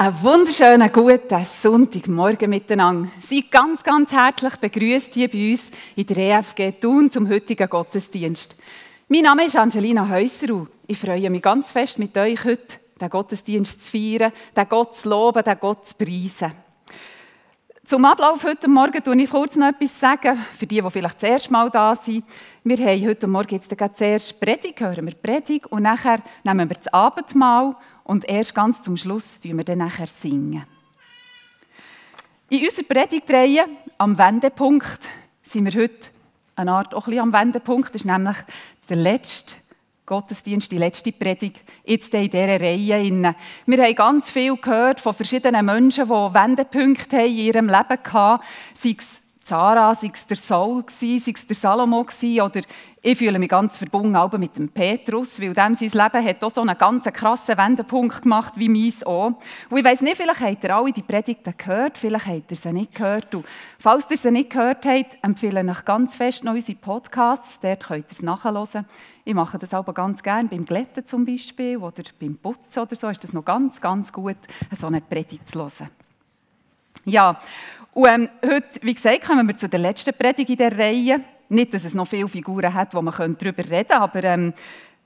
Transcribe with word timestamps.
Einen 0.00 0.22
wunderschönen 0.22 0.92
guten 0.92 1.44
Sonntagmorgen 1.44 2.48
miteinander. 2.48 3.10
Seid 3.20 3.50
ganz, 3.50 3.82
ganz 3.82 4.12
herzlich 4.12 4.54
begrüßt 4.54 5.14
hier 5.14 5.28
bei 5.28 5.50
uns 5.50 5.72
in 5.96 6.06
der 6.06 6.38
EFG 6.38 6.70
Thun 6.80 7.10
zum 7.10 7.28
heutigen 7.28 7.68
Gottesdienst. 7.68 8.54
Mein 9.08 9.22
Name 9.22 9.46
ist 9.46 9.56
Angelina 9.56 10.08
Häuser 10.08 10.54
und 10.54 10.68
ich 10.86 10.98
freue 10.98 11.28
mich 11.30 11.42
ganz 11.42 11.72
fest, 11.72 11.98
mit 11.98 12.16
euch 12.16 12.44
heute 12.44 12.76
den 13.00 13.10
Gottesdienst 13.10 13.86
zu 13.86 13.90
feiern, 13.90 14.32
den 14.56 14.68
Gott 14.68 14.94
zu 14.94 15.08
loben, 15.08 15.42
den 15.42 15.58
Gott 15.58 15.84
zu 15.84 15.96
preisen. 15.96 16.52
Zum 17.84 18.04
Ablauf 18.04 18.44
heute 18.44 18.68
Morgen 18.68 19.02
tue 19.02 19.20
ich 19.20 19.30
kurz 19.30 19.56
noch 19.56 19.66
etwas 19.66 19.98
sagen, 19.98 20.38
für 20.56 20.66
die, 20.66 20.80
die 20.80 20.90
vielleicht 20.90 21.16
das 21.16 21.28
erste 21.28 21.52
Mal 21.52 21.70
da 21.70 21.96
sind. 21.96 22.24
Wir 22.62 22.76
haben 22.76 23.04
heute 23.04 23.26
Morgen 23.26 23.56
jetzt 23.56 23.74
zuerst 23.96 24.40
Predigt, 24.40 24.78
hören 24.78 25.06
wir 25.06 25.14
Predigt 25.14 25.66
und 25.66 25.82
nachher 25.82 26.20
nehmen 26.44 26.68
wir 26.68 26.76
das 26.76 26.92
Abendmahl 26.92 27.74
und 28.08 28.26
erst 28.26 28.54
ganz 28.54 28.80
zum 28.80 28.96
Schluss 28.96 29.40
singen 29.42 29.58
wir 29.58 29.64
dann 29.64 29.78
nachher 29.78 30.06
singen. 30.06 30.64
In 32.48 32.64
unserer 32.64 32.86
Predigtreihe 32.86 33.66
am 33.98 34.16
Wendepunkt 34.16 35.00
sind 35.42 35.66
wir 35.66 35.82
heute 35.82 36.08
eine 36.56 36.72
Art 36.72 36.94
auch 36.94 37.06
ein 37.06 37.18
am 37.18 37.32
Wendepunkt. 37.34 37.94
Das 37.94 38.02
ist 38.02 38.06
nämlich 38.06 38.36
der 38.88 38.96
letzte 38.96 39.56
Gottesdienst, 40.06 40.72
die 40.72 40.78
letzte 40.78 41.12
Predigt 41.12 41.62
jetzt 41.84 42.14
in 42.14 42.30
dieser 42.30 42.58
Reihe. 42.58 43.34
Wir 43.66 43.84
haben 43.84 43.94
ganz 43.94 44.30
viel 44.30 44.56
gehört 44.56 45.00
von 45.00 45.12
verschiedenen 45.12 45.66
Menschen, 45.66 46.06
die 46.06 46.10
Wendepunkte 46.10 47.20
in 47.20 47.36
ihrem 47.36 47.66
Leben 47.66 48.12
hatten, 48.12 48.42
sei 48.72 48.96
es 48.98 49.27
Sarah, 49.48 49.94
sei 49.94 50.10
es 50.12 50.26
der 50.26 50.36
Saul, 50.36 50.84
sei 50.88 51.16
es 51.16 51.46
der 51.46 51.56
Salomo 51.56 52.00
oder 52.00 52.60
ich 53.00 53.16
fühle 53.16 53.38
mich 53.38 53.48
ganz 53.48 53.78
verbunden 53.78 54.40
mit 54.40 54.58
dem 54.58 54.68
Petrus, 54.68 55.40
weil 55.40 55.54
dem 55.54 55.74
sein 55.74 55.88
Leben 55.88 56.26
hat 56.26 56.44
auch 56.44 56.50
so 56.50 56.60
einen 56.60 56.76
ganz 56.76 57.04
krassen 57.04 57.56
Wendepunkt 57.56 58.20
gemacht 58.20 58.54
wie 58.56 58.68
meins 58.68 59.06
auch. 59.06 59.32
Und 59.70 59.78
ich 59.78 59.84
weiss 59.84 60.02
nicht, 60.02 60.18
vielleicht 60.18 60.40
habt 60.40 60.64
ihr 60.64 60.76
alle 60.76 60.92
die 60.92 61.00
Predigten 61.00 61.54
gehört, 61.56 61.96
vielleicht 61.96 62.26
habt 62.26 62.50
ihr 62.50 62.56
sie 62.58 62.72
nicht 62.74 62.94
gehört. 62.94 63.34
Und 63.34 63.46
falls 63.78 64.10
ihr 64.10 64.18
sie 64.18 64.32
nicht 64.32 64.50
gehört 64.50 64.84
habt, 64.84 65.16
empfehle 65.22 65.62
ich 65.62 65.70
euch 65.70 65.84
ganz 65.86 66.16
fest 66.16 66.44
noch 66.44 66.52
unsere 66.52 66.76
Podcasts, 66.76 67.60
dort 67.60 67.86
könnt 67.86 68.04
ihr 68.04 68.12
es 68.12 68.20
nachhören. 68.20 68.84
Ich 69.24 69.34
mache 69.34 69.56
das 69.56 69.72
aber 69.72 69.94
ganz 69.94 70.22
gerne 70.22 70.48
beim 70.50 70.66
Glätten 70.66 71.06
zum 71.06 71.24
Beispiel 71.24 71.78
oder 71.78 72.02
beim 72.20 72.36
Putzen 72.36 72.80
oder 72.80 72.96
so, 72.96 73.08
ist 73.08 73.24
das 73.24 73.32
noch 73.32 73.46
ganz, 73.46 73.80
ganz 73.80 74.12
gut, 74.12 74.36
so 74.78 74.88
eine 74.88 75.00
Predigt 75.00 75.48
zu 75.48 75.60
hören. 75.60 75.88
Ja, 77.04 77.40
und 77.98 78.06
ähm, 78.06 78.28
heute, 78.44 78.78
wie 78.82 78.94
gesagt, 78.94 79.22
kommen 79.22 79.48
wir 79.48 79.56
zu 79.56 79.68
der 79.68 79.80
letzten 79.80 80.14
Predigt 80.14 80.50
in 80.50 80.56
der 80.56 80.78
Reihe. 80.78 81.20
Nicht, 81.48 81.74
dass 81.74 81.84
es 81.84 81.94
noch 81.94 82.06
viele 82.06 82.28
Figuren 82.28 82.72
hat, 82.72 82.94
wo 82.94 83.02
man 83.02 83.12
darüber 83.12 83.64
reden 83.64 83.70
könnte, 83.70 83.96
aber 83.96 84.22
ähm, 84.22 84.54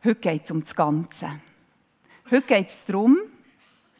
heute 0.05 0.17
geht 0.17 0.45
es 0.45 0.51
um 0.51 0.61
das 0.61 0.75
Ganze. 0.75 1.31
Heute 2.31 2.43
geht 2.43 2.69
es 2.69 2.85
darum, 2.85 3.17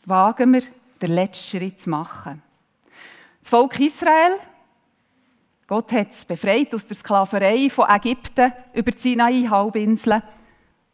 wagen 0.05 0.53
wir, 0.53 0.63
den 1.01 1.15
letzten 1.15 1.57
Schritt 1.57 1.81
zu 1.81 1.89
machen. 1.89 2.43
Das 3.41 3.49
Volk 3.49 3.81
Israel, 3.81 4.37
Gott 5.67 5.91
hat 5.93 6.11
es 6.11 6.27
befreit 6.27 6.75
aus 6.75 6.87
der 6.87 6.97
Sklaverei 6.99 7.71
von 7.71 7.89
Ägypten 7.89 8.53
über 8.75 8.91
die 8.91 8.99
Sinai-Halbinsel 8.99 10.23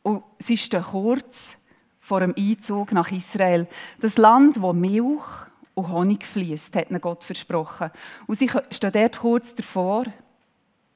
und 0.05 0.22
sie 0.38 0.56
stehen 0.56 0.84
kurz 0.84 1.62
vor 1.98 2.20
dem 2.20 2.33
Einzug 2.38 2.92
nach 2.92 3.10
Israel. 3.10 3.66
Das 3.98 4.18
Land, 4.18 4.62
wo 4.62 4.72
Milch 4.72 5.47
und 5.78 5.92
Honig 5.92 6.26
fließt, 6.26 6.74
hat 6.74 6.90
ihnen 6.90 7.00
Gott 7.00 7.22
versprochen. 7.22 7.90
Und 8.26 8.36
sie 8.36 8.50
stehen 8.70 8.92
dort 8.92 9.18
kurz 9.18 9.54
davor 9.54 10.04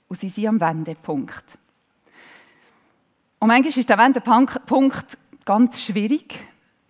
und 0.09 0.19
sie 0.19 0.29
sind 0.29 0.49
am 0.49 0.61
Wendepunkt. 0.61 1.57
Und 3.39 3.49
manchmal 3.49 3.79
ist 3.79 3.89
der 3.89 3.99
Wendepunkt 3.99 5.19
ganz 5.45 5.81
schwierig. 5.81 6.39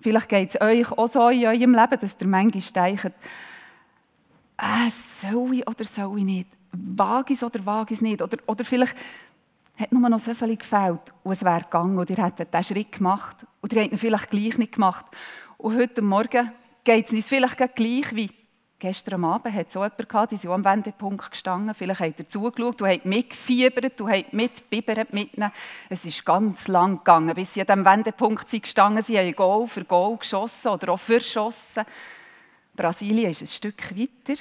Vielleicht 0.01 0.29
geht 0.29 0.55
es 0.55 0.61
euch 0.61 0.91
auch 0.91 1.07
so 1.07 1.29
in 1.29 1.45
eurem 1.45 1.75
Leben, 1.75 2.01
dass 2.01 2.17
ihr 2.19 2.27
manchmal 2.27 2.89
denkt, 2.89 3.13
äh, 4.57 4.91
soll 4.91 5.55
ich 5.55 5.67
oder 5.67 5.85
soll 5.85 6.19
ich 6.19 6.25
nicht? 6.25 6.49
Wage 6.73 7.35
ich 7.35 7.43
oder 7.43 7.65
wage 7.67 7.93
ich 7.93 7.99
es 7.99 8.03
nicht? 8.03 8.23
Oder, 8.23 8.39
oder 8.47 8.65
vielleicht 8.65 8.97
hat 9.77 9.93
nur 9.93 10.09
noch 10.09 10.19
so 10.19 10.33
viel 10.33 10.57
gefällt 10.57 11.13
und 11.23 11.33
es 11.33 11.45
wäre 11.45 11.61
gegangen 11.61 11.99
und 11.99 12.09
ihr 12.09 12.25
hättet 12.25 12.55
diesen 12.55 12.65
Schritt 12.65 12.93
gemacht 12.93 13.47
oder 13.63 13.77
ihr 13.77 13.83
hättet 13.83 13.93
ihn 13.93 13.99
vielleicht 13.99 14.31
gleich 14.31 14.57
nicht 14.57 14.73
gemacht. 14.73 15.05
Und 15.59 15.77
heute 15.77 16.01
Morgen 16.01 16.51
geht 16.85 17.07
es 17.07 17.13
uns 17.13 17.29
vielleicht 17.29 17.57
gleich 17.75 18.15
wie 18.15 18.31
gestern 18.79 19.25
Abend. 19.25 19.55
hat 19.55 19.69
es 19.69 19.77
auch 19.77 19.85
jemanden 19.85 20.09
gehabt, 20.09 20.33
die 20.33 20.37
sind 20.37 20.51
am 20.51 20.65
Wendepunkt 20.65 21.31
gestanden. 21.31 21.73
Vielleicht 21.75 22.01
habt 22.01 22.19
ihr 22.19 22.29
zugeschaut, 22.29 22.81
du 22.81 22.87
habt 22.87 23.05
mitgefiebert, 23.05 23.99
du 23.99 24.09
habt 24.09 24.33
mitbibert 24.33 25.13
mit. 25.13 25.31
Es 25.89 26.05
ist 26.05 26.25
ganz 26.25 26.67
lang 26.67 26.99
gegangen, 26.99 27.33
bis 27.35 27.55
sie 27.55 27.61
an 27.61 27.67
diesem 27.67 27.85
Wendepunkt 27.85 28.51
sind 28.51 28.65
gestanden 28.65 29.03
Sie 29.03 29.17
haben 29.17 29.33
Goal 29.37 29.67
für 29.69 29.85
Goal 29.85 30.17
geschossen 30.17 30.69
oder 30.69 30.93
auch 30.93 30.99
verschossen. 30.99 31.85
Brasilien 32.75 33.31
ist 33.31 33.43
ein 33.43 33.47
Stück 33.47 33.97
weiter. 33.97 34.41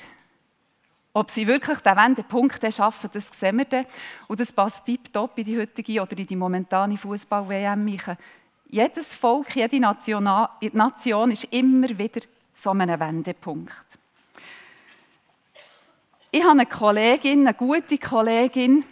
Ob 1.14 1.30
sie 1.30 1.46
wirklich 1.46 1.80
den 1.80 1.98
Wendepunkt 1.98 2.74
schaffen, 2.74 3.10
das 3.14 3.28
sehen 3.28 3.58
wir 3.58 3.66
dann. 3.66 3.86
Und 4.28 4.40
das 4.40 4.52
passt 4.52 4.86
tiptop 4.86 5.38
in 5.38 5.44
die 5.44 5.60
heutige 5.60 6.02
oder 6.02 6.18
in 6.18 6.26
die 6.26 6.36
momentane 6.38 6.98
Fußball-WM. 6.98 8.00
Jedes 8.74 9.14
Volk, 9.16 9.54
jede 9.54 9.82
Nation, 9.82 11.32
ist 11.32 11.44
immer 11.52 11.90
wieder 11.90 12.22
so 12.56 12.70
einem 12.70 12.98
Wendepunkt. 12.98 14.00
Ich 16.32 16.42
habe 16.42 16.52
eine 16.52 16.66
Kollegin, 16.68 17.46
eine 17.46 17.54
gute 17.54 17.98
Kollegin, 17.98 18.86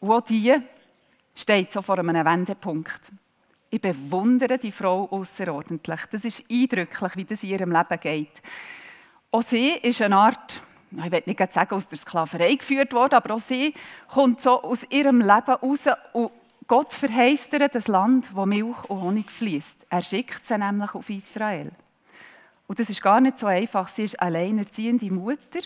wo 0.00 0.18
die 0.18 0.56
steht 1.32 1.72
so 1.72 1.82
vor 1.82 2.00
einem 2.00 2.26
Wendepunkt. 2.26 3.12
Ich 3.70 3.80
bewundere 3.80 4.58
die 4.58 4.72
Frau 4.72 5.08
außerordentlich. 5.08 6.00
Das 6.10 6.24
ist 6.24 6.50
eindrücklich, 6.50 7.14
wie 7.14 7.24
das 7.24 7.44
in 7.44 7.50
ihrem 7.50 7.70
Leben 7.70 8.00
geht. 8.00 8.42
Auch 9.30 9.42
sie 9.42 9.68
ist 9.70 10.02
eine 10.02 10.16
Art, 10.16 10.56
ich 10.90 11.12
will 11.12 11.22
nicht 11.26 11.52
sagen, 11.52 11.76
aus 11.76 11.86
der 11.86 11.96
Sklaverei 11.96 12.56
geführt 12.56 12.92
worden, 12.92 13.14
aber 13.14 13.34
auch 13.36 13.38
sie 13.38 13.72
kommt 14.08 14.40
so 14.40 14.60
aus 14.64 14.82
ihrem 14.90 15.20
Leben 15.20 15.52
raus 15.52 15.86
und 16.12 16.32
Gott 16.70 16.92
verheißt 16.92 17.52
ihr 17.54 17.68
das 17.68 17.88
Land, 17.88 18.32
wo 18.36 18.46
Milch 18.46 18.84
und 18.84 19.00
Honig 19.00 19.28
fließt. 19.28 19.86
Er 19.90 20.02
schickt 20.02 20.46
sie 20.46 20.56
nämlich 20.56 20.94
auf 20.94 21.10
Israel. 21.10 21.72
Und 22.68 22.78
das 22.78 22.88
ist 22.88 23.02
gar 23.02 23.20
nicht 23.20 23.40
so 23.40 23.46
einfach. 23.46 23.88
Sie 23.88 24.04
ist 24.04 24.22
alleinerziehende 24.22 25.10
Mutter. 25.12 25.58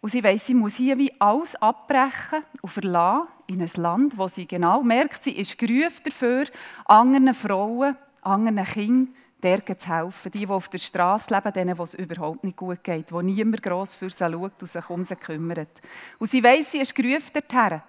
Und 0.00 0.08
sie 0.08 0.24
weiss, 0.24 0.46
sie 0.46 0.54
muss 0.54 0.76
hier 0.76 0.96
wie 0.96 1.12
alles 1.20 1.56
abbrechen 1.56 2.42
und 2.62 2.70
verlassen 2.70 3.28
in 3.46 3.60
ein 3.60 3.70
Land, 3.76 4.16
wo 4.16 4.28
sie 4.28 4.46
genau 4.46 4.82
merkt, 4.82 5.22
sie 5.22 5.32
ist 5.32 5.58
gerufen 5.58 6.04
dafür, 6.04 6.46
anderen 6.86 7.34
Frauen, 7.34 7.98
anderen 8.22 8.64
Kindern, 8.64 9.14
der 9.42 9.78
zu 9.78 9.88
helfen. 9.94 10.32
Die, 10.32 10.38
die 10.38 10.46
auf 10.46 10.70
der 10.70 10.78
Straße 10.78 11.34
leben, 11.34 11.52
denen, 11.52 11.78
es 11.78 11.92
überhaupt 11.92 12.44
nicht 12.44 12.56
gut 12.56 12.82
geht, 12.82 13.12
wo 13.12 13.20
niemand 13.20 13.62
gross 13.62 13.94
für 13.94 14.08
sie 14.08 14.24
schaut 14.24 14.62
und 14.62 14.68
sich 14.68 14.88
um 14.88 15.04
sie 15.04 15.16
kümmert. 15.16 15.82
Und 16.18 16.30
sie 16.30 16.42
weiss, 16.42 16.72
sie 16.72 16.80
ist 16.80 16.94
gerufen 16.94 17.30
dorthin. 17.34 17.82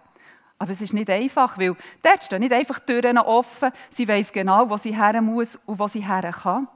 Aber 0.58 0.72
es 0.72 0.82
ist 0.82 0.94
nicht 0.94 1.10
einfach, 1.10 1.58
weil 1.58 1.76
dort 2.02 2.24
stehen 2.24 2.40
nicht 2.40 2.54
einfach 2.54 2.80
Türen 2.80 3.18
offen. 3.18 3.72
Sie 3.90 4.08
weiß 4.08 4.32
genau, 4.32 4.70
wo 4.70 4.78
sie 4.78 4.96
her 4.96 5.22
muss 5.22 5.58
und 5.58 5.80
wo 5.80 5.88
sie 5.88 6.06
her 6.06 6.32
kann. 6.32 6.68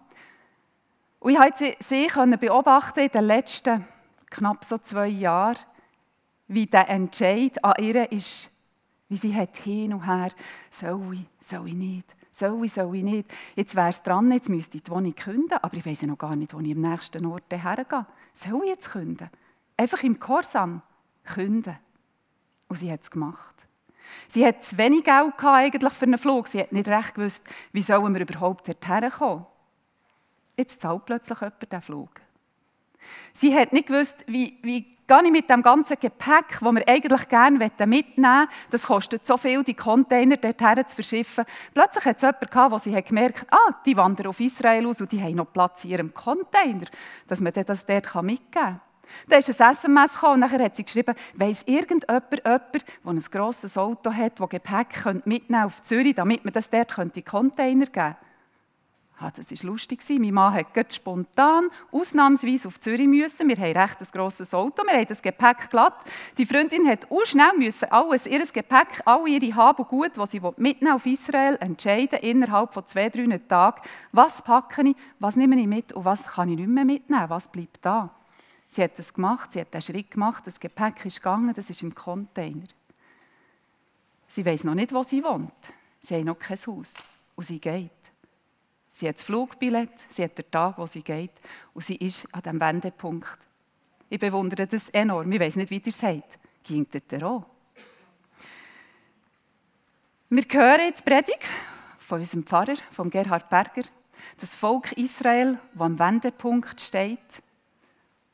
Und 1.20 1.32
ich 1.32 1.38
konnte 1.38 1.76
sie 1.80 2.38
beobachten 2.38 3.00
in 3.00 3.10
den 3.10 3.26
letzten 3.26 3.86
knapp 4.30 4.64
so 4.64 4.78
zwei 4.78 5.08
Jahren, 5.08 5.58
wie 6.48 6.66
der 6.66 6.90
Entscheid 6.90 7.64
an 7.64 7.76
ihr 7.80 8.12
ist, 8.12 8.52
wie 9.08 9.18
sie 9.18 9.36
hat 9.36 9.58
hin 9.58 9.94
und 9.94 10.06
her, 10.06 10.32
soll 10.70 11.14
ich, 11.14 11.26
soll 11.48 11.68
ich 11.68 11.74
nicht, 11.74 12.16
soll 12.32 12.64
ich, 12.64 12.74
soll 12.74 12.96
ich 12.96 13.04
nicht. 13.04 13.32
Jetzt 13.56 13.76
wäre 13.76 13.90
es 13.90 14.02
dran, 14.02 14.32
jetzt 14.32 14.50
müsste 14.50 14.78
ich 14.78 14.84
die 14.84 14.92
Wohnung 14.92 15.16
künden, 15.16 15.58
aber 15.62 15.76
ich 15.76 15.86
weiß 15.86 16.04
noch 16.04 16.18
gar 16.18 16.36
nicht, 16.36 16.54
wo 16.54 16.60
ich 16.60 16.76
am 16.76 16.82
nächsten 16.82 17.26
Ort 17.26 17.52
hergehe. 17.52 18.06
Soll 18.34 18.64
ich 18.64 18.70
jetzt 18.70 18.92
künden? 18.92 19.30
Einfach 19.78 20.04
im 20.04 20.20
Korsam 20.20 20.82
künden. 21.24 21.78
Und 22.68 22.78
sie 22.78 22.92
hat 22.92 23.02
es 23.02 23.12
gemacht. 23.12 23.68
Sie 24.28 24.46
hat 24.46 24.64
zu 24.64 24.78
wenig 24.78 25.04
Geld 25.04 25.34
eigentlich 25.44 25.94
für 25.94 26.06
einen 26.06 26.18
Flug. 26.18 26.48
Sie 26.48 26.60
hat 26.60 26.72
nicht 26.72 26.88
recht 26.88 27.16
gewusst, 27.16 27.48
wie 27.72 27.82
sollen 27.82 28.14
wir 28.14 28.22
überhaupt 28.22 28.68
dorthin 28.68 29.10
kommen. 29.10 29.46
Jetzt 30.58 30.82
zahlt 30.82 31.06
plötzlich 31.06 31.40
jemand 31.40 31.72
den 31.72 31.82
Flug. 31.82 32.10
Sie 33.34 33.58
hat 33.58 33.72
nicht 33.72 33.88
gewusst, 33.88 34.26
wie, 34.28 34.58
wie 34.62 34.98
gehe 35.10 35.24
ich 35.24 35.32
mit 35.32 35.50
dem 35.50 35.64
ganzen 35.64 35.98
Gepäck, 36.00 36.60
das 36.60 36.62
wir 36.62 36.88
eigentlich 36.88 37.28
gerne 37.30 37.58
mitnehmen 37.58 37.90
möchten, 37.90 38.48
das 38.70 38.84
kostet 38.84 39.26
so 39.26 39.38
viel, 39.38 39.64
die 39.64 39.74
Container 39.74 40.38
dorthin 40.38 40.88
zu 40.88 40.96
verschiffen. 40.96 41.46
Plötzlich 41.74 42.06
hat 42.06 42.18
es 42.18 42.22
jemanden 42.22 42.46
gehabt, 42.46 42.72
wo 42.72 42.78
sie 42.78 43.02
gemerkt 43.02 43.42
hat, 43.42 43.54
ah, 43.54 43.76
die 43.86 43.98
wandern 43.98 44.28
auf 44.28 44.40
Israel 44.40 44.86
aus 44.86 45.02
und 45.02 45.12
die 45.12 45.22
haben 45.22 45.36
noch 45.36 45.52
Platz 45.52 45.84
in 45.86 45.92
ihrem 45.92 46.14
Container, 46.14 46.86
dass 47.28 47.42
man 47.42 47.54
das 47.54 47.86
dort 47.86 48.24
mitgeben 48.24 48.52
kann. 48.52 48.82
Dann 49.28 49.40
ist 49.40 49.62
ein 49.62 49.72
SMS 49.72 50.22
und 50.24 50.40
nachher 50.40 50.64
hat 50.64 50.76
sie 50.76 50.84
geschrieben, 50.84 51.16
weiss 51.36 51.64
irgendjemand, 51.64 52.32
jemand, 52.32 52.74
der 52.74 52.82
ein 53.06 53.20
grosses 53.20 53.78
Auto 53.78 54.14
hat, 54.14 54.40
das 54.40 54.50
Gepäck 54.50 55.26
mitnehmen 55.26 55.64
auf 55.64 55.82
Zürich, 55.82 56.16
damit 56.16 56.44
man 56.44 56.54
das 56.54 56.70
dort 56.70 56.98
in 56.98 57.26
Container 57.26 57.86
geben 57.86 57.94
könnte. 57.94 58.30
Ah, 59.22 59.32
das 59.36 59.52
war 59.52 59.72
lustig. 59.72 60.00
Mein 60.08 60.34
Mann 60.34 60.54
musste 60.54 60.96
spontan, 60.96 61.68
ausnahmsweise 61.92 62.70
auf 62.70 62.80
Zürich. 62.80 63.06
Müssen. 63.06 63.50
Wir 63.50 63.58
haben 63.58 63.78
recht 63.78 64.00
ein 64.00 64.08
grosses 64.14 64.54
Auto, 64.54 64.84
wir 64.84 64.94
haben 64.94 65.08
das 65.08 65.22
Gepäck 65.22 65.70
glatt. 65.70 65.96
Die 66.38 66.46
Freundin 66.46 66.84
musste 66.84 67.12
auch 67.12 67.26
schnell 67.26 67.58
müssen 67.58 67.92
alles, 67.92 68.28
ihr 68.28 68.40
Gepäck, 68.40 69.02
all 69.04 69.28
ihre 69.28 69.56
Hab 69.56 69.80
und 69.80 69.90
Gut, 69.90 70.12
was 70.16 70.32
sie 70.32 70.42
mitnehmen 70.56 70.94
auf 70.94 71.06
Israel, 71.06 71.58
entscheiden 71.60 72.20
innerhalb 72.20 72.74
von 72.74 72.86
zwei, 72.86 73.10
drei 73.10 73.40
Tagen, 73.40 73.82
was 74.14 74.42
packe 74.42 74.88
ich, 74.88 74.96
was 75.20 75.36
nehme 75.36 75.60
ich 75.60 75.68
mit 75.68 75.92
und 75.92 76.06
was 76.06 76.24
kann 76.24 76.48
ich 76.48 76.56
nicht 76.56 76.70
mehr 76.70 76.86
mitnehmen, 76.86 77.30
was 77.30 77.50
bleibt 77.50 77.80
da. 77.82 78.10
Sie 78.70 78.84
hat 78.84 78.98
das 79.00 79.14
gemacht, 79.14 79.54
sie 79.54 79.62
hat 79.62 79.74
den 79.74 79.82
Schritt 79.82 80.12
gemacht, 80.12 80.46
das 80.46 80.60
Gepäck 80.60 81.06
ist 81.06 81.18
gegangen, 81.18 81.54
das 81.54 81.70
ist 81.70 81.82
im 81.82 81.94
Container. 81.94 82.68
Sie 84.28 84.46
weiß 84.46 84.64
noch 84.64 84.76
nicht, 84.76 84.94
wo 84.94 85.02
sie 85.02 85.24
wohnt. 85.24 85.52
Sie 86.02 86.16
hat 86.16 86.24
noch 86.24 86.38
kein 86.38 86.58
Haus 86.58 86.96
und 87.36 87.44
sie 87.44 87.60
geht. 87.60 87.92
Sie 88.92 89.08
hat 89.08 89.16
das 89.16 89.24
Flugbillett, 89.24 89.94
sie 90.10 90.24
hat 90.24 90.38
den 90.38 90.52
Tag, 90.52 90.78
wo 90.78 90.86
sie 90.86 91.02
geht 91.02 91.32
und 91.74 91.84
sie 91.84 91.96
ist 91.96 92.34
an 92.34 92.44
diesem 92.44 92.60
Wendepunkt. 92.60 93.40
Ich 94.10 94.20
bewundere 94.20 94.68
das 94.68 94.90
enorm. 94.90 95.32
Ich 95.32 95.40
weiß 95.40 95.56
nicht, 95.56 95.70
wie 95.70 95.82
ihr 95.84 95.92
sagt. 95.92 96.38
Ging 96.64 96.86
das 96.92 97.24
auch? 97.24 97.46
Wir 100.30 100.44
hören 100.44 100.82
jetzt 100.82 101.00
die 101.00 101.10
Predigt 101.10 101.44
von 101.98 102.20
unserem 102.20 102.44
Pfarrer, 102.44 102.76
von 102.92 103.10
Gerhard 103.10 103.50
Berger, 103.50 103.84
das 104.40 104.54
Volk 104.54 104.92
Israel, 104.94 105.58
das 105.74 105.82
am 105.82 105.98
Wendepunkt 105.98 106.80
steht. 106.80 107.20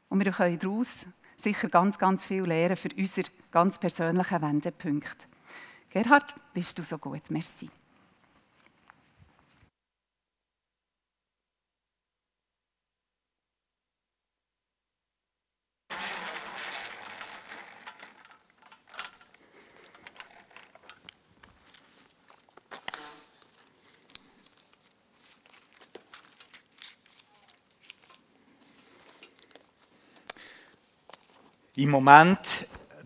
Und 0.10 0.24
wir 0.24 0.32
können 0.32 0.60
daraus 0.60 1.06
sicher 1.36 1.70
ganz, 1.70 1.98
ganz 1.98 2.26
viel 2.26 2.44
lernen 2.44 2.76
für 2.76 2.90
unsere 2.98 3.28
ganz 3.52 3.80
persönlichen 3.80 4.42
Wendepunkte. 4.42 5.28
Gerhard, 5.90 6.34
bist 6.54 6.78
du 6.78 6.84
so 6.84 6.98
gut? 6.98 7.30
Merci. 7.30 7.70
Im 31.86 31.92
Moment 31.92 32.40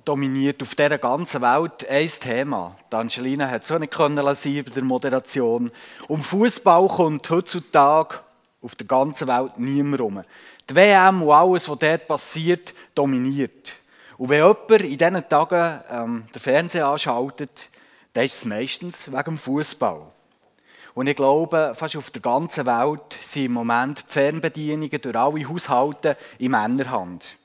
dominiert 0.06 0.62
auf 0.62 0.74
dieser 0.74 0.98
ganzen 1.00 1.42
Welt 1.42 1.86
ein 1.90 2.08
Thema. 2.08 2.78
Angelina 2.92 3.50
hat 3.50 3.64
es 3.64 3.72
auch 3.74 3.78
nicht 3.78 3.92
können 3.92 4.24
lassen 4.24 4.64
bei 4.64 4.72
der 4.72 4.84
Moderation. 4.84 5.70
Um 6.08 6.22
Fußball 6.22 6.88
kommt 6.88 7.30
heutzutage 7.30 8.20
auf 8.62 8.76
der 8.76 8.88
ganzen 8.88 9.28
Welt 9.28 9.60
niemand 9.60 10.00
rum. 10.00 10.22
Die 10.70 10.76
WM 10.76 11.24
und 11.24 11.30
alles, 11.30 11.68
was 11.68 11.78
dort 11.78 12.08
passiert, 12.08 12.74
dominiert. 12.96 13.74
Und 14.18 14.30
wenn 14.30 14.46
jemand 14.46 14.72
in 14.72 14.98
diesen 14.98 15.28
Tagen 15.28 15.84
ähm, 15.92 16.24
den 16.34 16.42
Fernseher 16.42 16.88
anschaltet, 16.88 17.70
dann 18.14 18.24
ist 18.24 18.38
es 18.38 18.46
meistens 18.46 19.12
wegen 19.12 19.24
dem 19.24 19.38
Fußball. 19.38 20.04
Und 20.94 21.08
ich 21.08 21.18
glaube, 21.18 21.74
fast 21.76 21.98
auf 21.98 22.12
der 22.12 22.22
ganzen 22.22 22.66
Welt 22.66 23.18
sind 23.22 23.48
im 23.48 23.52
Moment 23.52 24.06
die 24.08 24.14
Fernbedienungen 24.14 25.02
durch 25.02 25.18
alle 25.18 25.50
Haushalte 25.50 26.16
in 26.38 26.52
Männerhand. 26.52 27.39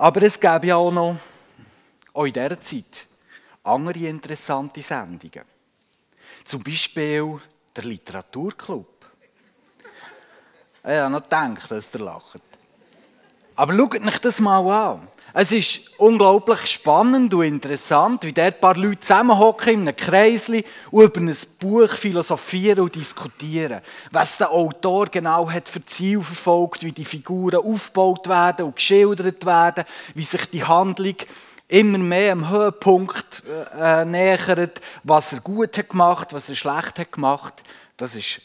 Aber 0.00 0.22
es 0.22 0.40
gäbe 0.40 0.68
ja 0.68 0.76
auch 0.76 0.90
noch, 0.90 1.16
auch 2.14 2.24
in 2.24 2.32
dieser 2.32 2.58
Zeit, 2.58 3.06
andere 3.62 4.06
interessante 4.06 4.80
Sendungen. 4.80 5.44
Zum 6.42 6.62
Beispiel 6.62 7.38
der 7.76 7.84
Literaturclub. 7.84 9.04
Ich 10.82 10.88
habe 10.88 11.10
noch 11.12 11.22
gedacht, 11.22 11.70
dass 11.70 11.94
ihr 11.94 12.00
lacht. 12.00 12.40
Aber 13.54 13.76
schaut 13.76 13.94
euch 14.00 14.18
das 14.20 14.40
mal 14.40 14.66
an. 14.66 15.06
Es 15.32 15.52
ist 15.52 15.96
unglaublich 15.98 16.66
spannend 16.66 17.32
und 17.34 17.44
interessant, 17.44 18.24
wie 18.24 18.32
dort 18.32 18.54
ein 18.54 18.60
paar 18.60 18.76
Leute 18.76 18.98
zusammenhocken 18.98 19.74
in 19.74 19.80
einem 19.82 19.96
Kreisli 19.96 20.64
und 20.90 21.04
über 21.04 21.20
ein 21.20 21.36
Buch 21.60 21.90
philosophieren 21.90 22.80
und 22.80 22.96
diskutieren. 22.96 23.80
Was 24.10 24.38
der 24.38 24.50
Autor 24.50 25.06
genau 25.06 25.48
hat 25.48 25.68
für 25.68 25.84
Ziel 25.84 26.20
verfolgt, 26.20 26.82
wie 26.82 26.90
die 26.90 27.04
Figuren 27.04 27.60
aufgebaut 27.60 28.28
werden 28.28 28.66
und 28.66 28.76
geschildert 28.76 29.46
werden, 29.46 29.84
wie 30.14 30.24
sich 30.24 30.46
die 30.46 30.64
Handlung 30.64 31.16
immer 31.68 31.98
mehr 31.98 32.32
am 32.32 32.50
Höhepunkt 32.50 33.44
äh, 33.78 34.04
nähert, 34.04 34.80
was 35.04 35.32
er 35.32 35.40
gut 35.40 35.78
hat 35.78 35.90
gemacht, 35.90 36.32
was 36.32 36.48
er 36.48 36.56
schlecht 36.56 36.98
hat 36.98 37.12
gemacht. 37.12 37.62
Das 37.96 38.16
ist 38.16 38.40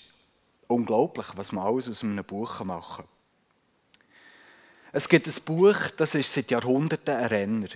unglaublich, 0.68 1.26
was 1.36 1.52
man 1.52 1.66
alles 1.66 1.90
aus 1.90 2.04
einem 2.04 2.24
Buch 2.24 2.64
machen 2.64 3.06
kann. 3.06 3.15
Es 4.98 5.10
gibt 5.10 5.28
ein 5.28 5.44
Buch, 5.44 5.76
das 5.98 6.16
ist 6.16 6.34
seit 6.34 6.50
Jahrhunderten 6.50 7.16
ein 7.16 7.26
Renner. 7.26 7.68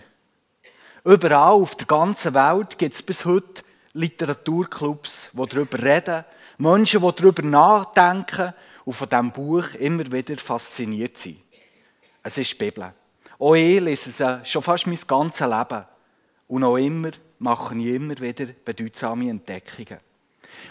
Überall 1.03 1.51
auf 1.51 1.75
der 1.75 1.85
ganzen 1.85 2.33
Welt 2.33 2.77
gibt 2.77 2.95
es 2.95 3.03
bis 3.03 3.25
heute 3.25 3.61
Literaturclubs, 3.91 5.31
die 5.33 5.45
darüber 5.45 5.83
reden, 5.83 6.23
Menschen, 6.57 7.01
die 7.01 7.11
darüber 7.13 7.41
nachdenken 7.41 8.53
und 8.85 8.93
von 8.93 9.09
diesem 9.09 9.33
Buch 9.33 9.65
immer 9.73 10.09
wieder 10.09 10.37
fasziniert 10.37 11.17
sind. 11.17 11.43
Es 12.23 12.37
ist 12.37 12.53
die 12.53 12.55
Bibel. 12.55 12.93
Auch 13.37 13.55
ich 13.55 13.81
lese 13.81 14.11
sie 14.11 14.39
schon 14.45 14.63
fast 14.63 14.87
mein 14.87 14.97
ganzes 15.05 15.45
Leben. 15.45 15.83
Und 16.47 16.63
auch 16.63 16.77
immer 16.77 17.11
mache 17.37 17.77
ich 17.77 17.85
immer 17.85 18.17
wieder 18.17 18.45
bedeutsame 18.63 19.29
Entdeckungen. 19.29 19.99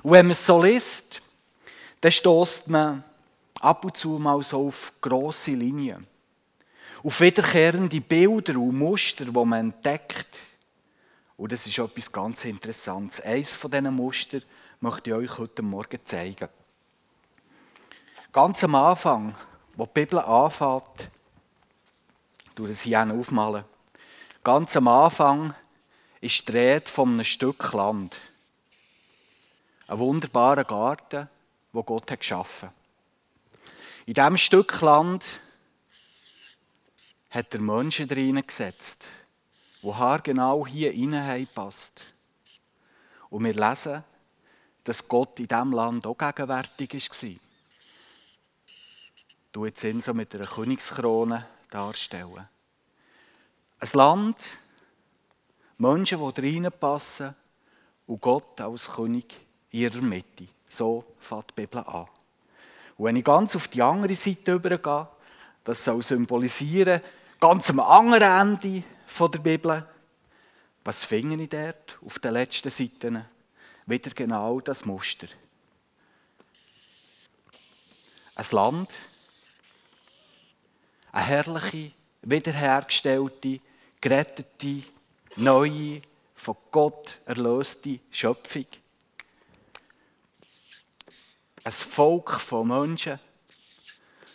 Und 0.03 0.13
wenn 0.13 0.25
man 0.25 0.31
es 0.31 0.47
so 0.47 0.63
liest, 0.63 1.21
dann 2.01 2.11
stößt 2.11 2.69
man 2.69 3.05
ab 3.61 3.85
und 3.85 3.99
zu 3.99 4.19
mal 4.19 4.43
so 4.43 4.69
auf 4.69 4.95
grosse 5.03 5.51
Linien 5.51 6.07
auf 7.03 7.21
wiederkehrende 7.21 8.01
Bilder 8.01 8.57
und 8.59 8.77
Muster, 8.77 9.25
die 9.25 9.31
man 9.31 9.73
entdeckt. 9.73 10.27
Und 11.37 11.53
das 11.53 11.67
ist 11.67 11.79
etwas 11.79 12.11
ganz 12.11 12.45
Interessantes. 12.45 13.21
Eines 13.21 13.55
von 13.55 13.71
diesen 13.71 13.95
Mustern 13.95 14.43
möchte 14.81 15.11
ich 15.11 15.17
euch 15.17 15.39
heute 15.39 15.63
Morgen 15.63 16.01
zeigen. 16.05 16.49
Ganz 18.33 18.65
am 18.65 18.75
Anfang, 18.75 19.35
wo 19.75 19.87
die 19.87 19.93
Bibel 19.95 20.19
anfängt, 20.19 21.11
durch 22.55 22.71
das 22.71 22.83
hier 22.83 23.01
aufmalen. 23.01 23.65
Ganz 24.43 24.77
am 24.77 24.89
Anfang 24.89 25.55
ist 26.21 26.49
die 26.49 26.53
Rede 26.53 26.87
von 26.87 27.13
einem 27.13 27.25
Stück 27.25 27.73
Land. 27.73 28.17
Ein 29.87 29.99
wunderbarer 29.99 30.65
Garten, 30.65 31.29
wo 31.73 31.83
Gott 31.83 32.11
hat 32.11 32.21
geschaffen. 32.21 32.71
In 34.07 34.15
diesem 34.15 34.37
Stück 34.37 34.81
Land 34.81 35.41
hat 37.31 37.55
er 37.55 37.61
Menschen 37.61 38.09
drin 38.09 38.43
gesetzt, 38.47 39.07
die 39.83 39.93
haargenau 39.93 40.67
hier 40.67 41.47
passt. 41.55 42.01
Und 43.31 43.45
wir 43.45 43.55
lesen, 43.55 44.03
dass 44.85 45.07
Gott 45.07 45.39
in 45.39 45.49
diesem 45.49 45.73
Land 45.73 46.07
auch 46.07 46.17
gegenwärtig 46.17 46.95
war. 46.95 47.31
Du 49.53 49.67
jetzt 49.67 49.85
ihn 49.85 50.01
so 50.01 50.15
mit 50.15 50.35
einer 50.35 50.47
Königskrone 50.47 51.47
darstellen. 51.71 52.49
Ein 53.81 53.89
Land, 53.93 54.39
Menschen, 55.77 56.33
die 56.35 56.71
passen 56.71 57.35
und 58.07 58.21
Gott 58.21 58.61
als 58.61 58.91
König 58.91 59.39
in 59.71 59.81
ihrer 59.81 60.01
Mitte. 60.01 60.49
So 60.69 61.05
fängt 61.19 61.51
die 61.51 61.63
Bibel 61.63 61.81
an. 61.81 62.09
Und 62.97 63.05
wenn 63.05 63.17
ich 63.17 63.25
ganz 63.25 63.55
auf 63.55 63.69
die 63.69 63.83
andere 63.83 64.15
Seite 64.17 64.55
übergehe, 64.55 65.09
das 65.65 65.85
soll 65.85 66.03
symbolisieren, 66.03 67.01
ganz 67.41 67.71
am 67.71 67.81
anderen 67.81 68.57
Ende 68.57 68.83
der 69.19 69.39
Bibel, 69.39 69.87
was 70.85 71.05
finde 71.05 71.43
ich 71.43 71.49
dort 71.49 71.99
auf 72.05 72.19
den 72.19 72.33
letzten 72.33 72.71
Seiten? 72.71 73.25
Wieder 73.87 74.11
genau 74.11 74.61
das 74.61 74.85
Muster. 74.85 75.29
Ein 78.35 78.47
Land, 78.53 78.89
eine 81.13 81.25
herrliche, 81.25 81.93
wiederhergestellte, 82.23 83.61
gerettete, 84.01 84.83
neue, 85.37 86.03
von 86.35 86.57
Gott 86.71 87.21
erlöste 87.27 87.99
Schöpfung. 88.11 88.67
Ein 91.65 91.73
Volk 91.73 92.41
von 92.41 92.69
Menschen, 92.69 93.19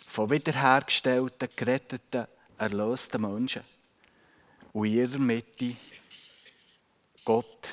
von 0.06 0.30
wiederhergestellten, 0.30 1.48
geretteten, 1.56 2.26
erlösten 2.64 3.20
Menschen. 3.20 3.62
Und 4.72 4.86
in 4.86 4.92
ihrer 4.92 5.18
Mitte 5.18 5.76
Gott 7.24 7.68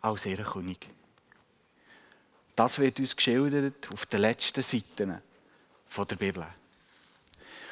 als 0.00 0.26
ihr 0.26 0.38
König. 0.38 0.86
Das 2.54 2.78
wird 2.78 2.98
uns 2.98 3.14
geschildert 3.14 3.88
auf 3.92 4.06
den 4.06 4.20
letzten 4.20 4.62
Seiten 4.62 5.22
der 5.96 6.16
Bibel. 6.16 6.46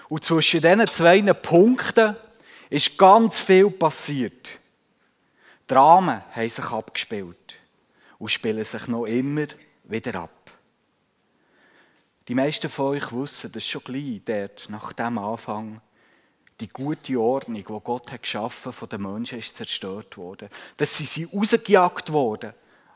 Und 0.08 0.24
zwischen 0.24 0.60
diesen 0.60 0.86
zwei 0.88 1.32
Punkten 1.32 2.16
ist 2.70 2.96
ganz 2.96 3.40
viel 3.40 3.70
passiert. 3.70 4.50
Dramen 5.66 6.22
haben 6.30 6.48
sich 6.48 6.64
abgespielt 6.64 7.56
und 8.18 8.30
spielen 8.30 8.64
sich 8.64 8.86
noch 8.86 9.06
immer 9.06 9.46
wieder 9.84 10.14
ab. 10.14 10.45
Die 12.28 12.34
meisten 12.34 12.68
von 12.68 12.86
euch 12.86 13.12
wissen, 13.12 13.52
dass 13.52 13.66
schon 13.66 13.84
gleich 13.84 14.20
dort, 14.24 14.68
nach 14.68 14.92
dem 14.92 15.16
Anfang, 15.18 15.80
die 16.58 16.68
gute 16.68 17.20
Ordnung, 17.20 17.56
die 17.56 17.62
Gott 17.62 18.10
hat 18.10 18.22
geschaffen 18.22 18.72
von 18.72 18.88
den 18.88 19.02
Menschen, 19.02 19.38
ist 19.38 19.56
zerstört 19.56 20.16
worden. 20.16 20.48
Dass 20.76 20.96
sie 20.96 21.04
sie 21.04 21.24
rausgejagt 21.24 22.10
worden 22.12 22.52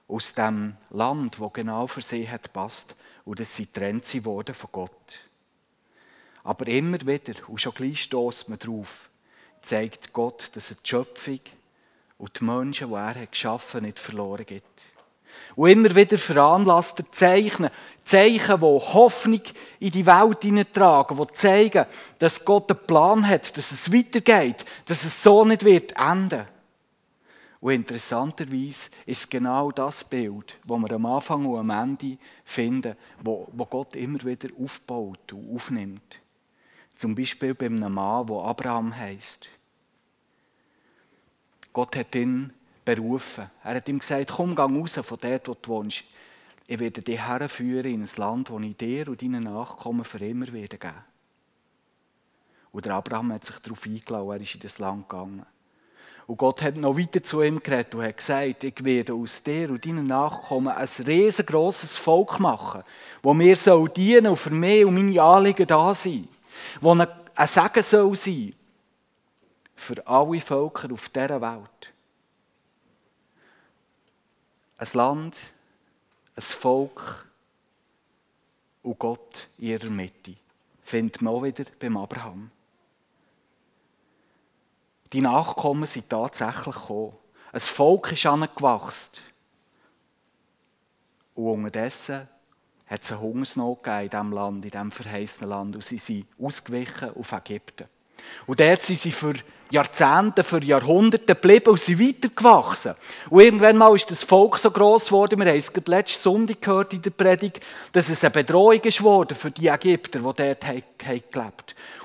aus 0.08 0.34
dem 0.34 0.76
Land, 0.90 1.38
wo 1.38 1.48
genau 1.48 1.86
für 1.86 2.00
sie 2.00 2.28
hat 2.28 2.52
passt, 2.52 2.96
und 3.24 3.38
dass 3.38 3.54
sie 3.54 3.66
trennt 3.66 4.24
worden 4.24 4.54
von 4.54 4.70
Gott. 4.72 5.20
Aber 6.42 6.66
immer 6.66 7.00
wieder, 7.06 7.34
und 7.48 7.60
schon 7.60 7.74
gleich 7.74 8.02
stößt 8.02 8.48
man 8.48 8.58
drauf, 8.58 9.10
zeigt 9.62 10.12
Gott, 10.12 10.50
dass 10.54 10.70
er 10.70 10.76
die 10.82 10.88
Schöpfung 10.88 11.40
und 12.18 12.40
die 12.40 12.44
Menschen, 12.44 12.88
die 12.88 12.94
er 12.94 13.14
hat 13.14 13.32
geschaffen, 13.32 13.84
nicht 13.84 13.98
verloren 14.00 14.46
geht. 14.46 14.64
Und 15.56 15.70
immer 15.70 15.94
wieder 15.94 16.18
veranlasst 16.18 16.98
er 17.00 17.12
Zeichen, 17.12 17.68
Zeichen, 18.04 18.60
die 18.60 18.64
Hoffnung 18.64 19.42
in 19.78 19.90
die 19.90 20.06
Welt 20.06 20.42
hineintragen, 20.42 21.16
die 21.16 21.34
zeigen, 21.34 21.86
dass 22.18 22.44
Gott 22.44 22.70
einen 22.70 22.86
Plan 22.86 23.26
hat, 23.26 23.56
dass 23.56 23.70
es 23.72 23.92
weitergeht, 23.92 24.64
dass 24.86 25.04
es 25.04 25.22
so 25.22 25.44
nicht 25.44 25.64
wird 25.64 25.92
enden. 25.98 26.46
Und 27.60 27.72
interessanterweise 27.72 28.88
ist 29.04 29.30
genau 29.30 29.70
das 29.70 30.02
Bild, 30.02 30.56
das 30.66 30.78
wir 30.78 30.92
am 30.92 31.06
Anfang 31.06 31.44
und 31.44 31.58
am 31.58 31.70
Ende 31.70 32.16
finden, 32.42 32.96
wo, 33.22 33.46
wo 33.52 33.66
Gott 33.66 33.96
immer 33.96 34.24
wieder 34.24 34.48
aufbaut 34.58 35.32
und 35.34 35.54
aufnimmt. 35.54 36.20
Zum 36.96 37.14
Beispiel 37.14 37.54
bei 37.54 37.66
einem 37.66 37.92
Mann, 37.92 38.26
der 38.26 38.36
Abraham 38.36 38.96
heißt. 38.96 39.48
Gott 41.72 41.96
hat 41.96 42.14
ihn 42.14 42.52
berufen. 42.84 43.50
Er 43.62 43.76
hat 43.76 43.88
ihm 43.88 43.98
gesagt, 43.98 44.32
komm, 44.34 44.54
geh 44.56 44.62
raus 44.62 44.98
von 45.02 45.18
dort, 45.20 45.48
wo 45.48 45.54
du 45.54 45.68
wohnst. 45.68 46.04
Ich 46.66 46.78
werde 46.78 47.02
dich 47.02 47.20
herführen 47.20 47.92
in 47.92 48.02
ein 48.02 48.08
Land, 48.16 48.50
das 48.50 48.60
ich 48.62 48.76
dir 48.76 49.08
und 49.08 49.20
deinen 49.20 49.44
Nachkommen 49.44 50.04
für 50.04 50.24
immer 50.24 50.52
werde 50.52 50.78
geben. 50.78 51.04
Und 52.72 52.86
der 52.86 52.94
Abraham 52.94 53.32
hat 53.32 53.44
sich 53.44 53.56
darauf 53.56 53.84
eingeladen, 53.84 54.30
er 54.30 54.40
ist 54.40 54.54
in 54.54 54.60
das 54.60 54.78
Land 54.78 55.08
gegangen. 55.08 55.44
Und 56.28 56.36
Gott 56.36 56.62
hat 56.62 56.76
noch 56.76 56.96
weiter 56.96 57.24
zu 57.24 57.42
ihm 57.42 57.60
geredet 57.60 57.92
und 57.96 58.04
hat 58.04 58.16
gesagt, 58.16 58.62
ich 58.62 58.84
werde 58.84 59.14
aus 59.14 59.42
dir 59.42 59.68
und 59.70 59.84
deinen 59.84 60.06
Nachkommen 60.06 60.72
ein 60.72 60.88
riesengroßes 61.04 61.96
Volk 61.96 62.38
machen, 62.38 62.84
wo 63.20 63.34
mir 63.34 63.56
soll 63.56 63.88
dienen 63.88 64.28
und 64.28 64.36
für 64.36 64.50
mich 64.50 64.84
und 64.84 64.94
meine 64.94 65.20
Anliegen 65.20 65.66
da 65.66 65.92
sein. 65.92 66.28
Wo 66.80 66.92
ein 66.92 67.08
Segen 67.48 67.82
soll 67.82 68.14
sein 68.14 68.52
für 69.74 70.06
alle 70.06 70.40
Völker 70.40 70.92
auf 70.92 71.08
dieser 71.08 71.40
Welt 71.40 71.92
ein 74.80 74.88
Land, 74.94 75.36
ein 76.34 76.42
Volk 76.42 77.26
und 78.82 78.98
Gott 78.98 79.48
in 79.58 79.66
ihrer 79.66 79.90
Mitte. 79.90 80.36
Findet 80.82 81.20
man 81.20 81.34
auch 81.34 81.42
wieder 81.42 81.64
beim 81.78 81.98
Abraham. 81.98 82.50
Die 85.12 85.20
Nachkommen 85.20 85.86
sind 85.86 86.08
tatsächlich 86.08 86.74
gekommen. 86.74 87.12
Ein 87.52 87.60
Volk 87.60 88.12
ist 88.12 88.24
angewachsen. 88.24 89.22
Und 91.34 91.64
unterdessen 91.64 92.28
hat 92.86 93.02
es 93.02 93.12
eine 93.12 93.20
Hungersnot 93.20 93.86
in 93.86 94.08
diesem 94.08 94.32
Land, 94.32 94.64
in 94.64 94.70
diesem 94.70 94.90
verheißenen 94.90 95.50
Land. 95.50 95.74
Und 95.74 95.84
sie 95.84 95.98
sind 95.98 96.26
ausgewichen 96.40 97.14
auf 97.14 97.32
Ägypten. 97.32 97.88
Und 98.46 98.60
dort 98.60 98.82
sind 98.82 98.98
sie 98.98 99.12
für 99.12 99.34
Jahrzehnte, 99.70 100.42
für 100.42 100.62
Jahrhunderte 100.62 101.26
geblieben 101.26 101.70
und 101.70 101.80
sind 101.80 102.00
weitergewachsen. 102.00 102.94
Und 103.30 103.40
irgendwann 103.40 103.76
mal 103.76 103.94
ist 103.94 104.10
das 104.10 104.24
Volk 104.24 104.58
so 104.58 104.70
groß 104.70 105.06
geworden, 105.06 105.38
wir 105.38 105.46
haben 105.46 105.56
es 105.56 105.72
letzte 105.86 106.18
Sonntag 106.18 106.60
gehört 106.60 106.92
in 106.92 107.02
der 107.02 107.10
Predigt, 107.10 107.60
dass 107.92 108.08
es 108.08 108.24
eine 108.24 108.32
Bedrohung 108.32 108.80
ist 108.80 108.98
geworden 108.98 109.36
für 109.36 109.52
die 109.52 109.68
Ägypter, 109.68 110.18
die 110.18 110.24
dort 110.24 110.60
gelebt 110.98 111.36
haben. 111.36 111.52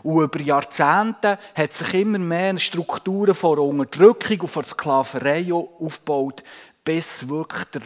Und 0.03 0.24
über 0.24 0.39
Jahrzehnte 0.39 1.39
hat 1.55 1.74
sich 1.74 1.93
immer 1.95 2.19
mehr 2.19 2.57
Strukturen 2.60 3.34
von 3.34 3.57
Unterdrückung 3.57 4.41
und 4.41 4.50
von 4.50 4.65
Sklaverei 4.65 5.51
aufgebaut, 5.51 6.43
bis 6.84 7.27
wirklich 7.27 7.65
der 7.65 7.81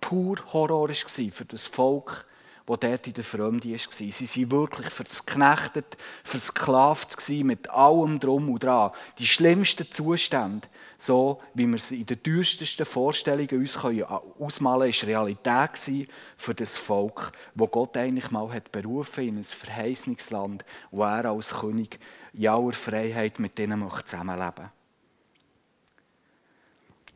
pur 0.00 0.38
Horror 0.52 0.88
war 0.88 0.94
für 0.94 1.44
das 1.44 1.66
Volk 1.68 2.26
wo 2.70 2.76
dort 2.76 3.04
in 3.08 3.14
der 3.14 3.24
Fremde 3.24 3.68
war. 3.68 3.78
Sie 3.78 4.48
waren 4.48 4.50
wirklich 4.52 4.90
verknechtet, 4.90 5.96
versklavt 6.22 7.28
mit 7.28 7.68
allem 7.68 8.20
Drum 8.20 8.48
und 8.48 8.62
Dran. 8.62 8.92
Die 9.18 9.26
schlimmsten 9.26 9.90
Zustände, 9.90 10.68
so 10.96 11.40
wie 11.52 11.66
wir 11.66 11.80
sie 11.80 11.98
in 11.98 12.06
den 12.06 12.22
düstersten 12.22 12.86
Vorstellungen 12.86 13.58
uns 13.58 13.76
ausmalen 13.76 14.92
können, 14.92 15.12
war 15.14 15.26
Realität 15.26 16.08
für 16.36 16.54
das 16.54 16.76
Volk, 16.76 17.32
wo 17.56 17.66
Gott 17.66 17.96
eigentlich 17.96 18.30
mal 18.30 18.52
hat 18.52 18.70
berufen 18.70 19.26
in 19.26 19.38
ein 19.38 19.42
Verheißungsland, 19.42 20.64
wo 20.92 21.02
er 21.02 21.24
als 21.24 21.52
König 21.52 21.98
in 22.34 22.46
aller 22.46 22.72
Freiheit 22.72 23.40
mit 23.40 23.58
ihnen 23.58 23.84
zusammenleben 24.06 24.54
möchte. 24.58 24.79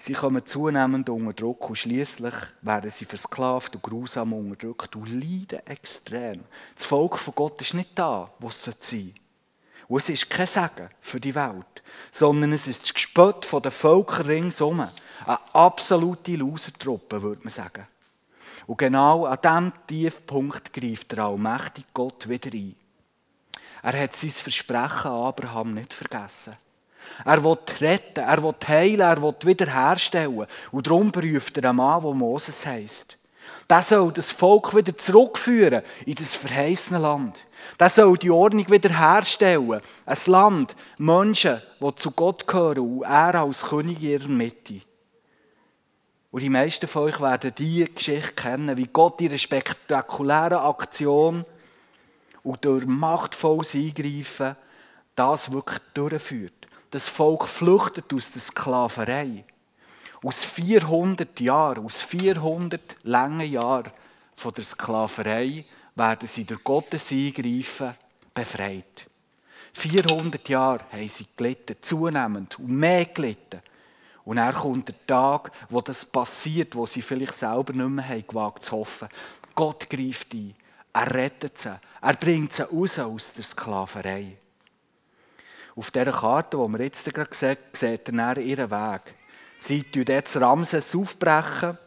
Sie 0.06 0.12
kommen 0.12 0.44
zunehmend 0.44 1.08
unter 1.08 1.32
Druck 1.32 1.70
und 1.70 1.76
schließlich 1.76 2.34
werden 2.61 2.90
sie 2.90 3.06
versklavt 3.06 3.75
und 3.75 3.82
grausam 3.82 4.34
unterdrückt 4.34 4.94
und 4.96 5.08
leiden 5.08 5.66
extrem. 5.66 6.44
Das 6.75 6.84
Volk 6.84 7.16
von 7.16 7.34
Gott 7.34 7.62
ist 7.62 7.73
nicht 7.73 7.99
da, 7.99 8.30
wo 8.38 8.49
es 8.49 8.62
sein 8.64 8.75
sollte. 8.82 9.14
Und 9.88 10.00
es 10.00 10.11
ist 10.11 10.28
kein 10.28 10.46
Segen 10.46 10.90
für 11.00 11.20
die 11.20 11.34
Welt, 11.34 11.82
sondern 12.12 12.52
es 12.52 12.66
ist 12.66 12.82
das 12.82 12.92
Gespött 12.92 13.49
der 13.50 13.70
Völker 13.70 14.26
ringsum. 14.26 14.80
Eine 14.80 15.54
absolute 15.54 16.37
Losertruppe, 16.37 17.23
würde 17.23 17.40
man 17.42 17.50
sagen. 17.50 17.87
Und 18.66 18.76
genau 18.76 19.25
an 19.25 19.38
diesem 19.42 19.73
Tiefpunkt 19.87 20.70
greift 20.70 21.12
der 21.12 21.25
allmächtige 21.25 21.88
Gott 21.94 22.28
wieder 22.28 22.52
ein. 22.52 22.76
Er 23.80 24.02
hat 24.02 24.14
sein 24.14 24.28
Versprechen 24.28 25.11
Abraham 25.11 25.73
nicht 25.73 25.94
vergessen. 25.94 26.54
Er 27.25 27.42
will 27.44 27.59
retten, 27.80 28.25
er 28.25 28.42
will 28.42 28.54
heilen, 28.66 29.00
er 29.00 29.23
will 29.23 29.35
wiederherstellen. 29.44 30.47
Und 30.73 30.87
darum 30.87 31.12
beruft 31.12 31.56
er 31.59 31.71
einen 31.71 31.76
Mann, 31.76 32.02
der 32.02 32.14
Moses 32.14 32.66
heisst. 32.66 33.18
Der 33.68 33.83
soll 33.83 34.12
das 34.12 34.30
Volk 34.30 34.75
wieder 34.76 34.97
zurückführen 34.97 35.83
in 36.04 36.14
das 36.14 36.35
verheißene 36.35 36.99
Land. 36.99 37.38
Der 37.80 37.88
soll 37.88 38.18
die 38.18 38.30
Ordnung 38.30 38.68
wiederherstellen. 38.71 39.80
Ein 40.04 40.18
Land, 40.26 40.76
Menschen, 40.99 41.62
die 41.80 41.94
zu 41.94 42.11
Gott 42.11 42.47
gehören 42.47 42.78
und 42.78 43.02
er 43.02 43.35
als 43.37 43.62
König 43.62 44.02
in 44.02 44.11
ihrer 44.11 44.28
Mitte. 44.28 44.80
Und 46.30 46.42
die 46.42 46.50
meisten 46.50 46.88
von 46.88 47.04
euch 47.04 47.21
werden 47.21 47.54
diese 47.56 47.87
Geschichte 47.87 48.33
kennen, 48.33 48.76
wie 48.76 48.88
Gott 48.92 49.21
ihre 49.21 49.38
spektakuläre 49.38 50.61
Aktion 50.61 51.44
und 52.42 52.64
durch 52.64 52.85
machtvolles 52.87 53.75
Eingreifen 53.75 54.56
das 55.14 55.52
wirklich 55.52 55.78
durchführt 55.94 56.63
das 56.94 57.08
Volk 57.08 57.48
flüchtet 57.48 58.14
aus 58.14 58.30
der 58.30 58.40
Sklaverei. 58.40 59.42
Aus 60.22 60.44
400 60.44 61.40
Jahren, 61.40 61.84
aus 61.84 62.02
400 62.02 62.80
langen 63.02 63.50
Jahren 63.50 63.90
von 64.36 64.54
der 64.54 64.62
Sklaverei 64.62 65.64
werden 65.96 66.28
sie 66.28 66.44
durch 66.44 66.62
Gottes 66.62 67.10
Eingreifen 67.10 67.94
befreit. 68.32 69.08
400 69.72 70.48
Jahre 70.48 70.84
haben 70.92 71.08
sie 71.08 71.26
gelitten, 71.36 71.76
zunehmend 71.82 72.60
und 72.60 72.68
mehr 72.68 73.06
gelitten. 73.06 73.60
Und 74.24 74.36
dann 74.36 74.54
kommt 74.54 74.86
der 74.86 75.04
Tag, 75.04 75.50
wo 75.70 75.80
das 75.80 76.04
passiert, 76.04 76.76
wo 76.76 76.86
sie 76.86 77.02
vielleicht 77.02 77.34
selber 77.34 77.72
nicht 77.72 77.88
mehr 77.88 78.08
haben 78.08 78.24
gewagt 78.24 78.62
zu 78.62 78.76
hoffen. 78.76 79.08
Gott 79.56 79.90
greift 79.90 80.32
ein. 80.32 80.54
Er 80.92 81.12
rettet 81.12 81.58
sie. 81.58 81.76
Er 82.00 82.14
bringt 82.14 82.52
sie 82.52 82.62
raus 82.62 83.00
aus 83.00 83.32
der 83.32 83.42
Sklaverei. 83.42 84.36
Auf 85.76 85.90
dieser 85.90 86.12
Karte, 86.12 86.57
die 86.57 86.73
wir 86.73 86.85
jetzt 86.85 87.04
gerade 87.04 87.35
sehen, 87.35 87.57
seht 87.73 88.09
ihr 88.09 88.38
ihren 88.38 88.71
Weg. 88.71 89.14
Sie 89.59 89.83
tun 89.83 90.04
dort 90.04 90.37
Ramses 90.40 90.95
aufbrechen, 90.95 91.78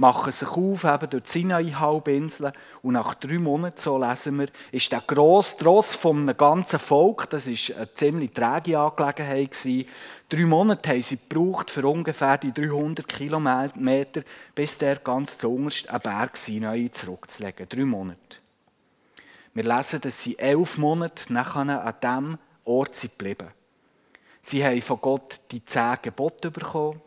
machen 0.00 0.32
sich 0.32 0.48
auf 0.48 0.84
eben 0.84 1.10
durch 1.10 1.24
die 1.24 1.30
Sinai-Halbinsel 1.30 2.52
und 2.82 2.94
nach 2.94 3.14
drei 3.14 3.38
Monaten, 3.38 3.78
so 3.78 3.98
lesen 3.98 4.38
wir, 4.38 4.48
ist 4.72 4.90
der 4.90 5.02
grosse 5.06 5.58
Tross 5.58 6.02
einem 6.06 6.34
ganzen 6.34 6.78
Volk, 6.78 7.28
das 7.28 7.46
war 7.46 7.76
eine 7.76 7.94
ziemlich 7.94 8.32
träge 8.32 8.78
Angelegenheit, 8.78 9.54
drei 10.30 10.46
Monate 10.46 10.88
haben 10.88 11.02
sie 11.02 11.18
gebraucht 11.18 11.70
für 11.70 11.86
ungefähr 11.86 12.38
die 12.38 12.52
300 12.52 13.06
Kilometer, 13.06 14.22
bis 14.54 14.78
der 14.78 14.96
ganz 14.96 15.36
zu 15.36 15.54
unterst 15.54 15.90
einen 15.90 16.00
Berg 16.00 16.38
Sinai 16.38 16.88
zurückzulegen. 16.90 17.68
Drei 17.68 17.84
Monate. 17.84 18.38
Wir 19.52 19.64
lesen, 19.64 20.00
dass 20.00 20.22
sie 20.22 20.38
elf 20.38 20.78
Monate 20.78 21.30
nachher 21.30 21.84
an 21.84 21.94
dem 22.02 22.38
Ort 22.64 22.94
sind 22.94 23.18
geblieben. 23.18 23.48
Sie 24.42 24.64
haben 24.64 24.80
von 24.82 25.00
Gott 25.00 25.40
die 25.50 25.64
zehn 25.64 25.98
Gebote 26.02 26.50
bekommen. 26.50 27.00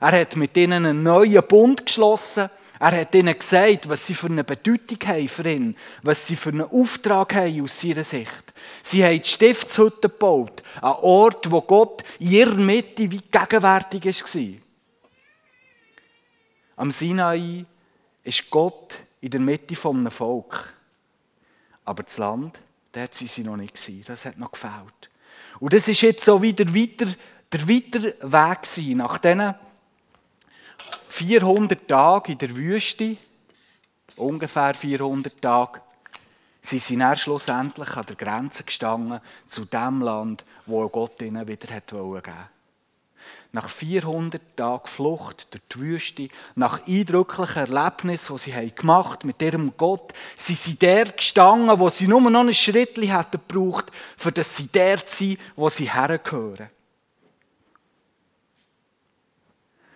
Er 0.00 0.20
hat 0.20 0.36
mit 0.36 0.56
ihnen 0.56 0.84
einen 0.84 1.02
neuen 1.02 1.46
Bund 1.46 1.86
geschlossen. 1.86 2.50
Er 2.78 3.00
hat 3.00 3.14
ihnen 3.14 3.38
gesagt, 3.38 3.88
was 3.88 4.06
sie 4.06 4.14
für 4.14 4.26
eine 4.26 4.44
Bedeutung 4.44 4.98
haben 5.06 5.28
für 5.28 5.48
ihn, 5.48 5.76
was 6.02 6.26
sie 6.26 6.36
für 6.36 6.50
einen 6.50 6.62
Auftrag 6.62 7.34
haben 7.34 7.62
aus 7.62 7.82
ihrer 7.82 8.04
Sicht. 8.04 8.52
Sie 8.82 9.02
haben 9.02 9.22
die 9.22 9.28
Stiftshütte 9.28 10.08
gebaut, 10.08 10.62
ein 10.82 10.92
Ort, 10.92 11.50
wo 11.50 11.62
Gott 11.62 12.04
in 12.18 12.32
ihrer 12.32 12.54
Mitte 12.54 13.10
wie 13.10 13.22
gegenwärtig 13.30 14.04
war. 14.04 14.60
Am 16.76 16.90
Sinai 16.90 17.64
ist 18.22 18.50
Gott 18.50 18.94
in 19.22 19.30
der 19.30 19.40
Mitte 19.40 19.74
einem 19.88 20.10
Volk. 20.10 20.74
Aber 21.84 22.02
das 22.02 22.18
Land, 22.18 22.60
dort 22.96 23.20
waren 23.20 23.28
sie 23.28 23.44
noch 23.44 23.56
nicht. 23.56 24.08
Das 24.08 24.24
hat 24.24 24.38
noch 24.38 24.52
gefehlt. 24.52 25.10
Und 25.60 25.72
das 25.72 25.88
ist 25.88 26.00
jetzt 26.00 26.24
so 26.24 26.40
wieder 26.42 26.66
weiter, 26.74 27.06
der 27.52 27.68
weitere 27.68 28.14
Weg 28.20 28.62
gewesen. 28.62 28.96
Nach 28.98 29.18
diesen 29.18 29.54
400 31.08 31.88
Tagen 31.88 32.32
in 32.32 32.38
der 32.38 32.56
Wüste, 32.56 33.16
ungefähr 34.16 34.74
400 34.74 35.40
Tage, 35.40 35.80
sind 36.60 36.82
sie 36.82 36.96
dann 36.96 37.16
schlussendlich 37.16 37.96
an 37.96 38.06
der 38.06 38.16
Grenze 38.16 38.64
gestanden 38.64 39.20
zu 39.46 39.64
dem 39.66 40.00
Land, 40.00 40.44
wo 40.66 40.88
Gott 40.88 41.22
ihnen 41.22 41.46
wieder 41.46 41.68
geben 41.68 42.08
wollte. 42.08 42.32
Nach 43.56 43.70
400 43.70 44.54
Tagen 44.54 44.86
Flucht 44.86 45.48
durch 45.50 45.62
die 45.72 45.80
Wüste, 45.80 46.28
nach 46.56 46.86
eindrücklichen 46.86 47.72
Erlebnissen, 47.72 48.36
die 48.36 48.50
sie 48.52 48.74
gemacht 48.74 49.24
mit 49.24 49.40
ihrem 49.40 49.74
Gott, 49.78 50.12
sind 50.36 50.58
sie 50.58 50.74
der 50.74 51.06
gestanden, 51.06 51.80
wo 51.80 51.88
sie 51.88 52.06
nur 52.06 52.20
noch 52.20 52.40
ein 52.40 52.52
Schritt 52.52 52.98
hätten 52.98 53.40
gebraucht, 53.48 53.90
für 54.18 54.30
das 54.30 54.54
sie 54.54 54.66
der 54.66 54.98
sein, 55.06 55.38
wo 55.56 55.70
sie 55.70 55.90
hergehören. 55.90 56.68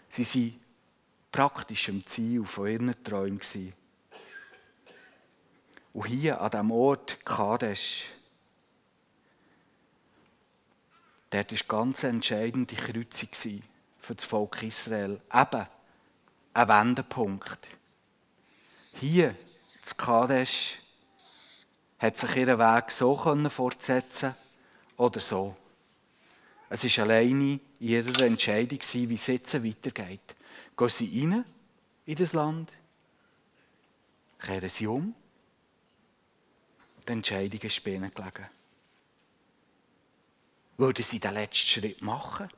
Sie 0.08 0.24
waren 0.24 0.60
praktisch 1.30 1.90
am 1.90 2.06
Ziel 2.06 2.46
von 2.46 2.66
ihren 2.66 3.04
Träumen. 3.04 3.42
Und 5.92 6.06
hier 6.06 6.40
an 6.40 6.50
diesem 6.50 6.70
Ort 6.70 7.18
Kadesh, 7.26 8.06
dort 11.30 11.52
war 11.52 11.80
ganz 11.80 12.02
entscheidende 12.02 12.74
Kreuzung 12.74 13.62
für 13.98 14.14
das 14.14 14.24
Volk 14.24 14.62
Israel. 14.62 15.20
Eben 15.32 15.66
ein 16.54 16.68
Wendepunkt. 16.68 17.58
Hier, 18.94 19.36
zu 19.82 19.94
Kadesh, 19.94 20.78
hat 21.98 22.18
sich 22.18 22.36
ihr 22.36 22.58
Weg 22.58 22.90
so 22.90 23.16
fortsetzen 23.50 24.34
oder 24.96 25.20
so. 25.20 25.56
Es 26.68 26.84
war 26.84 27.04
alleine 27.04 27.54
in 27.54 27.60
ihrer 27.80 28.22
Entscheidung, 28.22 28.78
wie 28.80 29.14
es 29.14 29.26
jetzt 29.26 29.64
weitergeht. 29.64 30.34
Gehen 30.76 30.88
sie 30.88 31.20
rein 31.20 31.44
in 32.06 32.14
das 32.16 32.32
Land, 32.32 32.72
kehren 34.38 34.68
sie 34.68 34.86
um, 34.86 35.14
die 37.06 37.12
Entscheidung 37.12 37.60
ist 37.60 37.84
bei 37.84 37.92
ihnen 37.92 38.12
gelegen. 38.14 38.46
Würden 40.80 41.04
sie 41.04 41.20
den 41.20 41.34
letzten 41.34 41.66
Schritt 41.66 42.00
machen? 42.00 42.48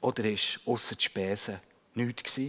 Oder 0.00 0.24
ist 0.24 0.58
außer 0.66 0.96
die 0.96 1.04
Spesen 1.04 1.60
nichts? 1.94 2.40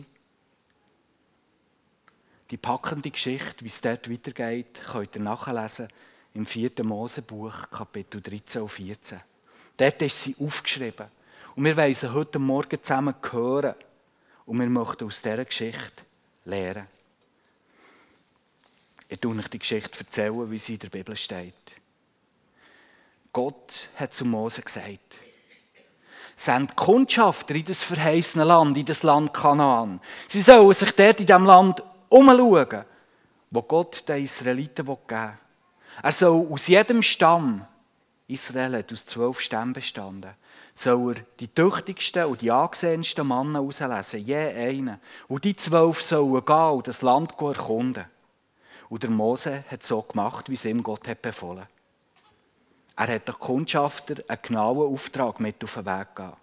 Die 2.49 2.57
packende 2.57 3.11
Geschichte, 3.11 3.63
wie 3.63 3.67
es 3.67 3.81
dort 3.81 4.09
weitergeht, 4.09 4.81
könnt 4.91 5.15
ihr 5.15 5.21
nachlesen 5.21 5.89
im 6.33 6.47
4. 6.47 6.71
Mosebuch, 6.81 7.69
Kapitel 7.69 8.19
13 8.19 8.63
und 8.63 8.69
14. 8.69 9.21
Dort 9.77 10.01
ist 10.01 10.23
sie 10.23 10.35
aufgeschrieben. 10.39 11.05
Und 11.55 11.63
wir 11.63 11.77
wollen 11.77 11.93
sie 11.93 12.11
heute 12.11 12.39
Morgen 12.39 12.81
zusammen 12.81 13.13
hören. 13.29 13.75
Und 14.47 14.59
wir 14.59 14.69
möchten 14.69 15.05
aus 15.05 15.21
dieser 15.21 15.45
Geschichte 15.45 16.03
lernen. 16.45 16.87
Ich 19.07 19.11
erzähle 19.21 19.39
euch 19.39 19.47
die 19.49 19.59
Geschichte, 19.59 20.03
wie 20.49 20.57
sie 20.57 20.73
in 20.73 20.79
der 20.79 20.89
Bibel 20.89 21.15
steht. 21.15 21.53
Gott 23.33 23.89
hat 23.95 24.13
zu 24.13 24.25
Mose 24.25 24.61
gesagt, 24.61 24.99
sind 26.35 26.75
Kundschafter 26.75 27.55
in 27.55 27.65
das 27.65 27.83
verheißene 27.83 28.43
Land, 28.43 28.77
in 28.77 28.85
das 28.85 29.03
Land 29.03 29.33
Kanaan. 29.33 30.01
Sie 30.27 30.41
sollen 30.41 30.73
sich 30.73 30.91
dort 30.91 31.19
in 31.19 31.27
diesem 31.27 31.45
Land 31.45 31.83
umschauen, 32.09 32.85
wo 33.51 33.61
Gott 33.61 34.07
den 34.09 34.23
Israeliten 34.23 34.85
geben 34.85 34.97
will. 35.07 35.37
Er 36.03 36.11
soll 36.11 36.47
aus 36.51 36.67
jedem 36.67 37.01
Stamm 37.03 37.67
Israel 38.31 38.77
hat 38.77 38.91
aus 38.93 39.05
zwölf 39.05 39.41
Stämmen 39.41 39.73
bestanden. 39.73 40.31
Soll 40.73 41.15
er 41.15 41.23
die 41.39 41.49
tüchtigsten 41.49 42.25
und 42.25 42.41
die 42.41 42.49
angesehensten 42.49 43.27
Männer 43.27 43.59
auslesen, 43.59 44.25
je 44.25 44.37
einen. 44.37 45.01
Und 45.27 45.43
die 45.43 45.55
zwölf 45.55 46.01
sollen 46.01 46.45
gehen 46.45 46.71
und 46.71 46.87
das 46.87 47.01
Land 47.01 47.33
erkunden. 47.39 48.05
Und 48.87 49.03
der 49.03 49.09
Mose 49.09 49.65
hat 49.69 49.83
so 49.83 50.01
gemacht, 50.01 50.49
wie 50.49 50.53
es 50.53 50.65
ihm 50.65 50.81
Gott 50.81 51.07
hat 51.07 51.21
befohlen. 51.21 51.67
Er 52.95 53.07
hat 53.07 53.27
den 53.27 53.39
Kundschafter 53.39 54.15
einen 54.27 54.39
genauen 54.41 54.93
Auftrag 54.93 55.39
mit 55.39 55.63
auf 55.63 55.73
den 55.73 55.85
Weg 55.85 56.15
gegeben. 56.15 56.37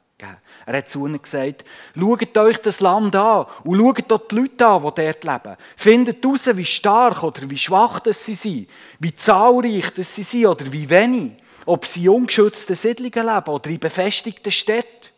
Er 0.67 0.77
hat 0.77 0.91
zu 0.91 1.07
ihnen 1.07 1.23
gesagt, 1.23 1.65
schaut 1.97 2.37
euch 2.37 2.59
das 2.59 2.81
Land 2.81 3.15
an 3.15 3.47
und 3.63 3.79
schaut 3.79 4.05
dort 4.09 4.33
die 4.33 4.37
Leute 4.37 4.67
an, 4.67 4.83
die 4.83 5.03
dort 5.03 5.25
leben. 5.25 5.57
Findet 5.77 6.25
heraus, 6.25 6.49
wie 6.57 6.65
stark 6.65 7.23
oder 7.23 7.49
wie 7.49 7.59
schwach 7.59 8.01
sie 8.11 8.35
sind, 8.35 8.69
wie 8.99 9.15
zahlreich 9.15 9.93
sie 9.97 10.25
sind 10.25 10.47
oder 10.47 10.73
wie 10.73 10.91
wenig 10.91 11.33
ob 11.69 11.85
sie 11.85 12.07
in 12.07 12.11
ungeschützten 12.11 12.75
Siedlungen 12.75 13.27
leben 13.27 13.51
oder 13.51 13.69
in 13.69 13.79
befestigten 13.79 14.51
Städten. 14.51 15.11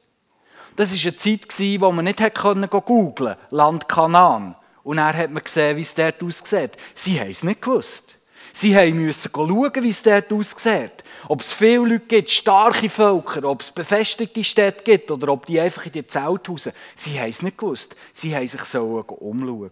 Das 0.75 0.93
war 0.93 1.13
eine 1.13 1.17
Zeit, 1.17 1.81
wo 1.81 1.93
man 1.93 2.05
nicht 2.07 2.19
googeln 2.19 2.69
konnte, 2.69 3.39
Land 3.51 3.89
Kanaan. 3.89 4.57
Und 4.83 4.97
dann 4.97 5.17
hat 5.17 5.31
man 5.31 5.45
gesehen, 5.45 5.77
wie 5.77 5.83
es 5.83 5.95
dort 5.95 6.23
aussieht. 6.23 6.73
Sie 6.95 7.21
haben 7.21 7.31
es 7.31 7.45
nicht 7.45 7.63
gewusst. 7.63 8.10
Sie 8.53 8.75
mussten 8.93 9.31
schauen, 9.33 9.83
wie 9.83 9.91
es 9.91 10.03
dort 10.03 10.33
aussieht. 10.33 11.05
Ob 11.29 11.41
es 11.43 11.53
viele 11.53 11.87
Leute 11.87 12.07
gibt, 12.07 12.31
starke 12.31 12.89
Völker, 12.89 13.45
ob 13.45 13.63
es 13.63 13.71
befestigte 13.71 14.43
Städte 14.43 14.83
gibt 14.83 15.11
oder 15.11 15.29
ob 15.33 15.47
die 15.47 15.61
einfach 15.61 15.87
in 15.87 15.93
die 15.93 16.07
Zelt 16.07 16.49
hausen. 16.49 16.73
Sie 16.97 17.19
haben 17.19 17.31
es 17.31 17.43
nicht 17.43 17.59
gewusst. 17.59 17.95
Sie 18.13 18.35
haben 18.35 18.47
sich 18.47 18.65
so 18.65 19.05
umschauen. 19.21 19.71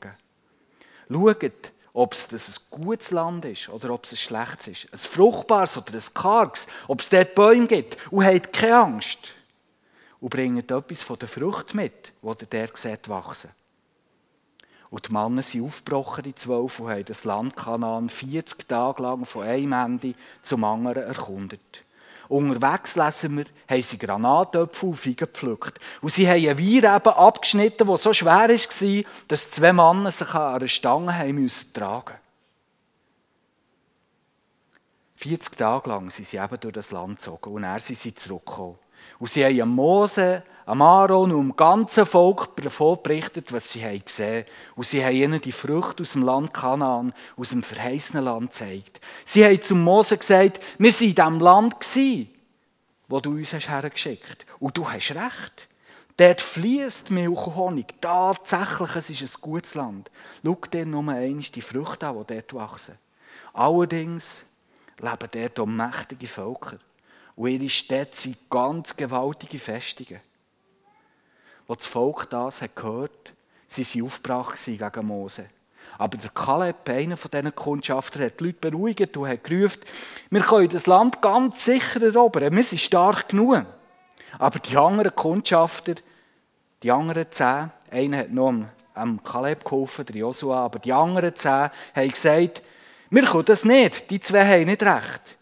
Schaut, 1.11 1.73
ob 1.93 2.15
es 2.15 2.31
ein 2.33 2.83
gutes 2.83 3.11
Land 3.11 3.45
ist 3.45 3.69
oder 3.69 3.91
ob 3.91 4.05
es 4.05 4.13
ein 4.13 4.17
schlechtes 4.17 4.69
ist. 4.69 4.93
Ein 4.93 4.99
fruchtbares 4.99 5.77
oder 5.77 5.95
ein 5.95 6.15
karges. 6.15 6.67
Ob 6.87 7.01
es 7.01 7.09
dort 7.09 7.35
Bäume 7.35 7.67
gibt. 7.67 7.97
Und 8.11 8.25
habt 8.25 8.53
keine 8.53 8.77
Angst. 8.77 9.19
Und 10.21 10.31
bringt 10.31 10.71
etwas 10.71 11.03
von 11.03 11.19
der 11.19 11.29
Frucht 11.29 11.75
mit, 11.75 12.13
die 12.23 12.27
ihr 12.27 12.67
dort 12.67 12.77
seht 12.77 13.09
wachsen. 13.09 13.51
Und 14.91 15.09
die 15.09 15.13
Männer 15.13 15.43
sind 15.43 15.65
aufgebrochen, 15.65 16.25
die 16.25 16.35
zwölf, 16.35 16.81
und 16.81 16.91
haben 16.91 17.05
das 17.05 17.25
Land 17.25 17.57
Kanaan 17.57 18.09
40 18.09 18.67
Tage 18.67 19.03
lang 19.03 19.25
von 19.25 19.45
einem 19.45 19.73
Ende 19.73 20.15
zum 20.43 20.65
anderen 20.65 21.05
erkundet. 21.05 21.85
Unterwegs 22.29 22.95
lesen 22.95 23.39
wir, 23.39 23.47
haben 23.69 23.83
sie 23.83 23.99
Granatöpfel 23.99 24.91
und 24.91 24.97
Feigen 24.97 25.17
gepflückt. 25.17 25.79
Und 26.03 26.13
sie 26.13 26.29
haben 26.29 26.47
einen 26.47 26.59
Wein 26.59 26.97
eben 26.97 27.15
abgeschnitten, 27.15 27.87
der 27.87 27.97
so 27.97 28.13
schwer 28.13 28.49
war, 28.49 29.05
dass 29.29 29.51
zwei 29.51 29.73
Männer 29.73 30.11
sich 30.11 30.35
an 30.35 30.57
einer 30.57 30.69
Stange 30.69 31.15
haben 31.15 31.35
müssen 31.35 31.73
tragen 31.73 32.15
40 35.19 35.57
Tage 35.57 35.89
lang 35.89 36.11
sind 36.11 36.29
sie 36.29 36.37
eben 36.37 36.61
durch 36.61 36.75
das 36.75 36.93
Land 36.93 37.19
gezogen 37.19 37.53
und 37.53 37.65
er 37.65 37.81
sind 37.81 37.99
sie 37.99 38.15
zurückgekommen. 38.15 38.79
Und 39.19 39.29
sie 39.29 39.45
haben 39.45 39.71
Mose, 39.71 40.45
am 40.69 40.83
Aaron 40.83 41.33
und 41.33 41.49
dem 41.49 41.57
ganzen 41.57 42.05
Volk 42.05 42.55
davon 42.57 42.99
berichtet, 43.03 43.55
was 43.55 43.71
sie 43.71 43.81
gesehen 44.05 44.45
haben. 44.45 44.47
Und 44.77 44.87
sie 44.87 45.03
haben 45.03 45.15
ihnen 45.15 45.41
die 45.41 45.51
Früchte 45.51 46.03
aus 46.03 46.13
dem 46.13 46.25
Land 46.25 46.53
Kanaan, 46.53 47.15
aus 47.39 47.49
dem 47.49 47.63
verheißenen 47.63 48.23
Land 48.23 48.51
gezeigt. 48.51 49.01
Sie 49.25 49.43
haben 49.43 49.63
zu 49.63 49.75
Mose 49.75 50.19
gesagt, 50.19 50.61
wir 50.77 50.93
waren 50.93 51.09
in 51.09 51.15
diesem 51.15 51.41
Land, 51.41 51.75
wo 53.09 53.19
du 53.19 53.31
uns 53.31 53.55
hast 53.55 53.71
hergeschickt 53.71 54.45
hast. 54.47 54.61
Und 54.61 54.77
du 54.77 54.93
hast 54.93 55.11
recht. 55.13 55.69
Dort 56.19 56.43
fließt 56.43 57.13
Milch 57.13 57.47
und 57.47 57.57
Honig. 57.57 57.95
Tatsächlich, 58.03 58.95
es 58.95 59.09
ist 59.09 59.39
ein 59.39 59.41
gutes 59.41 59.75
Land. 59.75 60.11
Schau 60.45 60.59
dir 60.71 60.85
nur 60.85 61.01
einmal 61.01 61.39
die 61.39 61.63
Früchte 61.63 62.09
an, 62.09 62.27
die 62.29 62.35
dort 62.35 62.53
wachsen. 62.53 62.99
Allerdings 63.55 64.45
leben 65.01 65.29
dort 65.31 65.61
auch 65.61 65.67
mächtige 65.67 66.27
Völker. 66.27 66.77
Und 67.37 67.49
ihre 67.49 67.71
Städte 67.71 68.21
sind 68.21 68.51
ganz 68.51 68.95
gewaltige 68.95 69.59
Festungen 69.59 70.21
wo 71.69 71.75
das 71.75 71.87
Volk 71.87 72.29
das 72.31 72.63
hat 72.63 72.75
gehört, 72.75 73.35
sie 73.69 73.85
waren 73.85 74.07
aufgebracht 74.07 74.59
gegen 74.65 75.07
Mose. 75.07 75.45
Aber 75.99 76.17
der 76.17 76.31
Kaleb, 76.31 76.89
einer 76.89 77.17
von 77.17 77.31
diesen 77.31 77.55
Kundschaftern, 77.55 78.25
hat 78.25 78.41
die 78.41 78.45
Leute 78.45 78.71
beruhigt 78.71 79.17
und 79.17 79.29
hat 79.29 79.45
gerufen, 79.45 79.81
wir 80.31 80.41
können 80.41 80.69
das 80.71 80.87
Land 80.87 81.21
ganz 81.21 81.65
sicher 81.65 82.03
erobern, 82.03 82.57
wir 82.57 82.65
sind 82.65 82.81
stark 82.81 83.29
genug. 83.29 83.67
Aber 84.39 84.59
die 84.59 84.77
anderen 84.77 85.15
Kundschafter, 85.15 85.95
die 86.83 86.91
anderen 86.91 87.27
zehn, 87.31 87.71
einer 87.91 88.19
hat 88.19 88.31
noch 88.31 88.55
am 88.95 89.23
Kaleb 89.23 89.65
geholfen, 89.65 90.07
der 90.07 90.17
Josua, 90.17 90.65
aber 90.65 90.79
die 90.79 90.93
anderen 90.93 91.35
zehn 91.35 91.71
haben 91.95 92.09
gesagt, 92.09 92.63
wir 93.11 93.25
können 93.25 93.45
das 93.45 93.65
nicht, 93.65 94.11
die 94.11 94.21
zwei 94.21 94.45
haben 94.45 94.67
nicht 94.67 94.83
recht. 94.83 95.37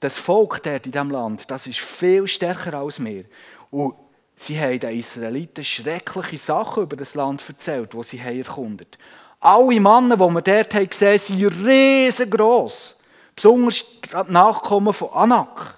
Das 0.00 0.18
Volk 0.18 0.62
dort 0.62 0.86
in 0.86 0.92
diesem 0.92 1.10
Land, 1.10 1.50
das 1.50 1.66
ist 1.66 1.80
viel 1.80 2.26
stärker 2.26 2.74
als 2.74 3.02
wir. 3.02 3.24
Und 3.70 3.94
Sie 4.40 4.58
haben 4.58 4.78
den 4.78 4.96
Israeliten 4.96 5.64
schreckliche 5.64 6.38
Sachen 6.38 6.84
über 6.84 6.96
das 6.96 7.16
Land 7.16 7.42
erzählt, 7.46 7.92
wo 7.92 8.04
sie 8.04 8.18
erkundet 8.18 8.96
Alle 9.40 9.80
Männer, 9.80 10.16
die 10.16 10.34
wir 10.34 10.42
dort 10.42 10.74
haben 10.74 10.88
gesehen 10.88 11.18
sind 11.18 11.66
riesengroß. 11.66 12.96
Besonders 13.34 13.84
die 14.00 14.32
Nachkommen 14.32 14.92
von 14.92 15.10
Anak. 15.10 15.76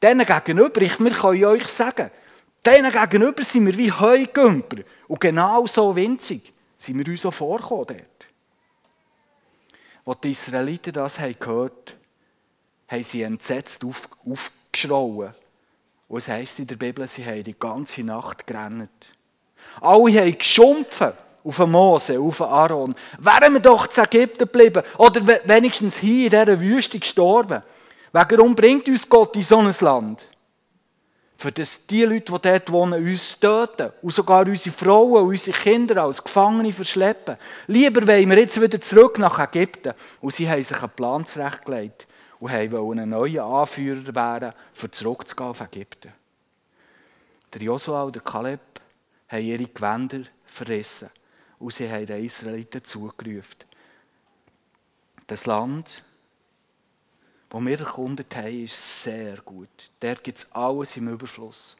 Denen 0.00 0.24
gegenüber, 0.24 0.82
ich, 0.82 1.00
wir 1.00 1.10
können 1.10 1.44
euch 1.44 1.66
sagen, 1.66 2.10
denen 2.64 2.92
gegenüber 2.92 3.42
sind 3.42 3.66
wir 3.66 3.76
wie 3.76 3.90
Heugümper. 3.90 4.82
Und 5.08 5.20
genau 5.20 5.66
so 5.66 5.96
winzig 5.96 6.52
sind 6.76 6.98
wir 6.98 7.12
uns 7.12 7.26
auch 7.26 7.34
vorgekommen 7.34 7.86
dort. 7.88 8.26
Als 10.06 10.20
die 10.20 10.30
Israeliten 10.30 10.92
das 10.92 11.18
haben 11.18 11.36
gehört 11.38 11.96
haben, 12.88 13.04
sie 13.04 13.22
entsetzt 13.22 13.84
auf, 13.84 14.08
aufgeschrauen. 14.28 15.34
Und 16.08 16.18
es 16.18 16.28
heisst 16.28 16.58
in 16.58 16.66
der 16.66 16.76
Bibel, 16.76 17.06
sie 17.08 17.24
haben 17.24 17.44
die 17.44 17.58
ganze 17.58 18.02
Nacht 18.02 18.46
gerannt. 18.46 18.90
Alle 19.80 20.20
haben 20.20 20.38
geschumpfen 20.38 21.12
auf 21.42 21.58
Mose, 21.58 22.18
auf 22.18 22.40
Aaron. 22.40 22.94
Wären 23.18 23.54
wir 23.54 23.60
doch 23.60 23.86
zu 23.86 24.02
Ägypten 24.02 24.38
geblieben 24.38 24.82
oder 24.98 25.26
wenigstens 25.44 25.98
hier 25.98 26.24
in 26.24 26.30
dieser 26.30 26.60
Wüste 26.60 26.98
gestorben. 26.98 27.62
Warum 28.12 28.54
bringt 28.54 28.88
uns 28.88 29.08
Gott 29.08 29.34
in 29.36 29.42
so 29.42 29.58
ein 29.58 29.74
Land? 29.80 30.22
Für 31.36 31.50
das 31.50 31.84
die 31.86 32.04
Leute, 32.04 32.32
die 32.32 32.48
dort 32.48 32.70
wohnen, 32.70 33.04
uns 33.04 33.38
töten 33.40 33.90
und 34.00 34.12
sogar 34.12 34.46
unsere 34.46 34.74
Frauen 34.74 35.22
und 35.22 35.28
unsere 35.30 35.58
Kinder 35.58 36.04
als 36.04 36.22
Gefangene 36.22 36.72
verschleppen. 36.72 37.36
Lieber 37.66 38.06
wollen 38.06 38.30
wir 38.30 38.38
jetzt 38.38 38.60
wieder 38.60 38.80
zurück 38.80 39.18
nach 39.18 39.38
Ägypten. 39.40 39.94
Und 40.20 40.32
sie 40.32 40.48
haben 40.48 40.62
sich 40.62 40.80
einen 40.80 40.90
Plan 40.90 41.26
zurechtgelegt 41.26 42.06
und 42.40 42.50
wollten 42.50 43.00
einen 43.00 43.10
neuen 43.10 43.40
Anführer 43.40 44.14
werden, 44.14 44.52
um 44.82 44.92
zurückzugehen 44.92 45.50
auf 45.50 45.60
Ägypten. 45.60 46.12
Der 47.52 47.62
Josua 47.62 48.02
und 48.02 48.14
der 48.14 48.22
Kaleb 48.22 48.60
haben 49.28 49.42
ihre 49.44 49.66
Gewänder 49.66 50.22
verrissen 50.44 51.10
und 51.58 51.72
sie 51.72 51.90
haben 51.90 52.06
den 52.06 52.24
Israeliten 52.24 52.84
zugerufen. 52.84 53.64
Das 55.26 55.46
Land, 55.46 56.04
das 57.48 57.64
wir 57.64 57.80
erkundet 57.80 58.34
haben, 58.36 58.64
ist 58.64 59.02
sehr 59.02 59.36
gut. 59.38 59.90
Dort 60.00 60.22
gibt 60.22 60.38
es 60.38 60.52
alles 60.52 60.96
im 60.96 61.08
Überfluss. 61.08 61.76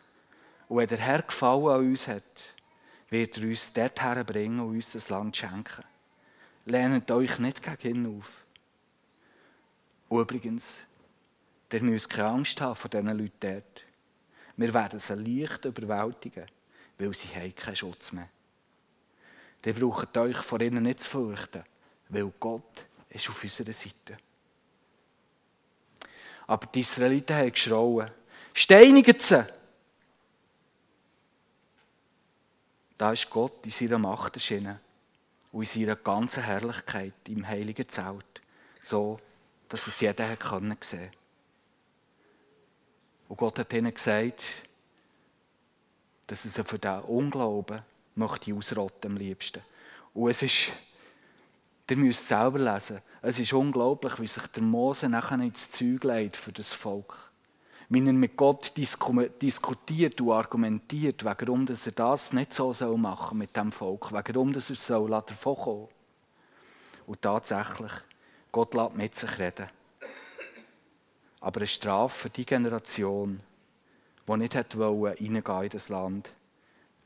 Und 0.68 0.78
wenn 0.78 0.88
der 0.88 0.98
Herr 0.98 1.22
Gefallen 1.22 1.68
an 1.68 1.80
uns 1.80 2.08
hat, 2.08 2.22
wird 3.10 3.36
er 3.38 3.44
uns 3.44 3.72
dorthin 3.72 4.24
bringen 4.24 4.60
und 4.60 4.76
uns 4.76 4.92
das 4.92 5.08
Land 5.10 5.36
schenken. 5.36 5.84
Lehnt 6.64 7.10
euch 7.10 7.38
nicht 7.38 7.62
gegen 7.62 8.06
ihn 8.06 8.18
auf. 8.18 8.44
Übrigens, 10.20 10.78
ihr 11.72 11.82
müsst 11.82 12.10
keine 12.10 12.28
Angst 12.28 12.60
haben 12.60 12.76
vor 12.76 12.90
diesen 12.90 13.06
Leuten 13.06 13.32
dort. 13.40 13.84
Wir 14.56 14.72
werden 14.72 14.98
sie 14.98 15.14
leicht 15.14 15.64
überwältigen, 15.64 16.46
weil 16.98 17.14
sie 17.14 17.28
haben 17.28 17.54
keinen 17.54 17.76
Schutz 17.76 18.12
mehr 18.12 18.28
dann 19.64 19.74
braucht 19.74 20.16
euch 20.18 20.36
vor 20.36 20.60
ihnen 20.60 20.82
nicht 20.82 21.00
zu 21.00 21.08
fürchten, 21.08 21.64
weil 22.10 22.30
Gott 22.38 22.86
ist 23.08 23.28
auf 23.30 23.42
unserer 23.42 23.72
Seite. 23.72 24.18
Aber 26.46 26.66
die 26.66 26.80
Israeliten 26.80 27.34
haben 27.34 27.50
geschrauen. 27.50 28.10
Steinigt 28.52 29.22
sie! 29.22 29.42
Da 32.98 33.12
ist 33.12 33.30
Gott 33.30 33.64
in 33.64 33.70
seiner 33.70 33.98
Macht 33.98 34.34
erschienen 34.34 34.78
und 35.50 35.62
in 35.62 35.80
seiner 35.80 35.96
ganzen 35.96 36.42
Herrlichkeit 36.42 37.14
im 37.28 37.46
heiligen 37.48 37.88
Zelt, 37.88 38.42
so, 38.82 39.18
dass 39.74 39.88
es 39.88 39.98
jeder 39.98 40.28
sehen 40.28 40.38
konnte. 40.38 41.10
Und 43.28 43.36
Gott 43.36 43.58
hat 43.58 43.72
ihnen 43.72 43.92
gesagt, 43.92 44.44
dass 46.28 46.44
es 46.44 46.54
für 46.54 46.78
den 46.78 47.00
Unglauben 47.00 47.82
möchte 48.14 48.54
ausrotten 48.54 49.10
am 49.10 49.16
liebsten. 49.16 49.62
Und 50.12 50.30
es 50.30 50.42
ist, 50.42 50.72
ihr 51.90 51.96
müsst 51.96 52.20
es 52.20 52.28
selber 52.28 52.60
lesen, 52.60 53.00
es 53.20 53.40
ist 53.40 53.52
unglaublich, 53.52 54.20
wie 54.20 54.28
sich 54.28 54.46
der 54.46 54.62
Mose 54.62 55.08
nachher 55.08 55.40
ins 55.40 55.68
Zeug 55.72 56.04
legt 56.04 56.36
für 56.36 56.52
das 56.52 56.72
Volk. 56.72 57.32
Wie 57.88 57.98
er 57.98 58.12
mit 58.12 58.36
Gott 58.36 58.74
diskutiert 58.76 60.20
und 60.20 60.30
argumentiert, 60.30 61.24
warum 61.24 61.66
er 61.66 61.92
das 61.92 62.32
nicht 62.32 62.54
so 62.54 62.72
machen 62.96 63.28
soll 63.28 63.38
mit 63.38 63.56
dem 63.56 63.72
Volk, 63.72 64.12
warum 64.12 64.54
er 64.54 64.60
so 64.60 65.08
davon 65.08 65.56
kommen 65.56 65.88
Und 67.06 67.20
tatsächlich, 67.20 67.92
Gott 68.54 68.72
lässt 68.74 68.94
mit 68.94 69.16
sich 69.16 69.36
reden. 69.40 69.66
Aber 71.40 71.58
eine 71.58 71.66
Strafe 71.66 72.16
für 72.16 72.30
die 72.30 72.46
Generation, 72.46 73.40
die 74.28 74.36
nicht 74.36 74.54
reingehen 74.54 75.62
in 75.64 75.68
das 75.70 75.88
Land, 75.88 76.32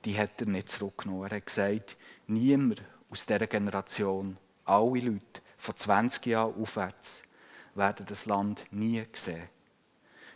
die 0.05 0.19
hat 0.19 0.43
er 0.43 0.47
nicht 0.47 0.71
zurückgenommen. 0.71 1.31
Er 1.31 1.37
hat 1.37 1.47
gesagt, 1.47 1.97
niemand 2.27 2.83
aus 3.09 3.25
dieser 3.25 3.47
Generation, 3.47 4.37
alle 4.67 5.01
Leute 5.01 5.41
von 5.57 5.75
20 5.75 6.27
Jahren 6.27 6.55
aufwärts, 6.61 7.23
werden 7.75 8.05
das 8.05 8.27
Land 8.27 8.67
nie 8.71 9.07
sehen. 9.15 9.49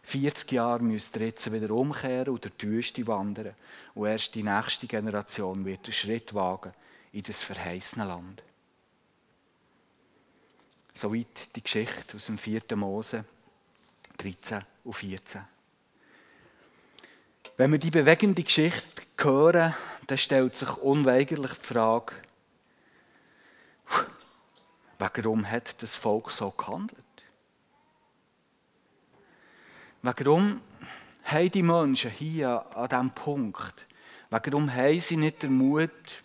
40 0.04 0.50
Jahre 0.50 0.82
müsst 0.82 1.14
ihr 1.16 1.26
jetzt 1.26 1.52
wieder 1.52 1.74
umkehren 1.74 2.24
durch 2.40 2.56
die 2.56 2.68
Wüste 2.68 3.06
wandern. 3.06 3.54
Und 3.92 4.06
erst 4.06 4.34
die 4.34 4.42
nächste 4.42 4.86
Generation 4.86 5.66
wird 5.66 5.84
einen 5.84 5.92
Schritt 5.92 6.32
wagen 6.32 6.72
in 7.12 7.22
das 7.22 7.42
verheißene 7.42 8.06
Land. 8.06 8.42
Soweit 10.94 11.56
die 11.56 11.62
Geschichte 11.62 12.16
aus 12.16 12.26
dem 12.26 12.38
4. 12.38 12.62
Mose 12.76 13.24
13 14.18 14.62
und 14.84 14.92
14. 14.92 15.42
Wenn 17.56 17.72
wir 17.72 17.78
die 17.78 17.90
bewegende 17.90 18.42
Geschichte 18.42 19.02
hören, 19.18 19.74
dann 20.06 20.18
stellt 20.18 20.54
sich 20.54 20.68
unweigerlich 20.78 21.52
die 21.52 21.66
Frage, 21.66 22.14
warum 24.98 25.48
hat 25.48 25.82
das 25.82 25.96
Volk 25.96 26.30
so 26.30 26.50
gehandelt? 26.50 26.98
Warum 30.02 30.60
haben 31.24 31.50
die 31.50 31.62
Menschen 31.62 32.10
hier 32.10 32.64
an 32.76 32.88
diesem 32.88 33.10
Punkt, 33.10 33.86
warum 34.30 34.72
haben 34.72 35.00
sie 35.00 35.16
nicht 35.16 35.42
den 35.42 35.56
Mut, 35.56 36.21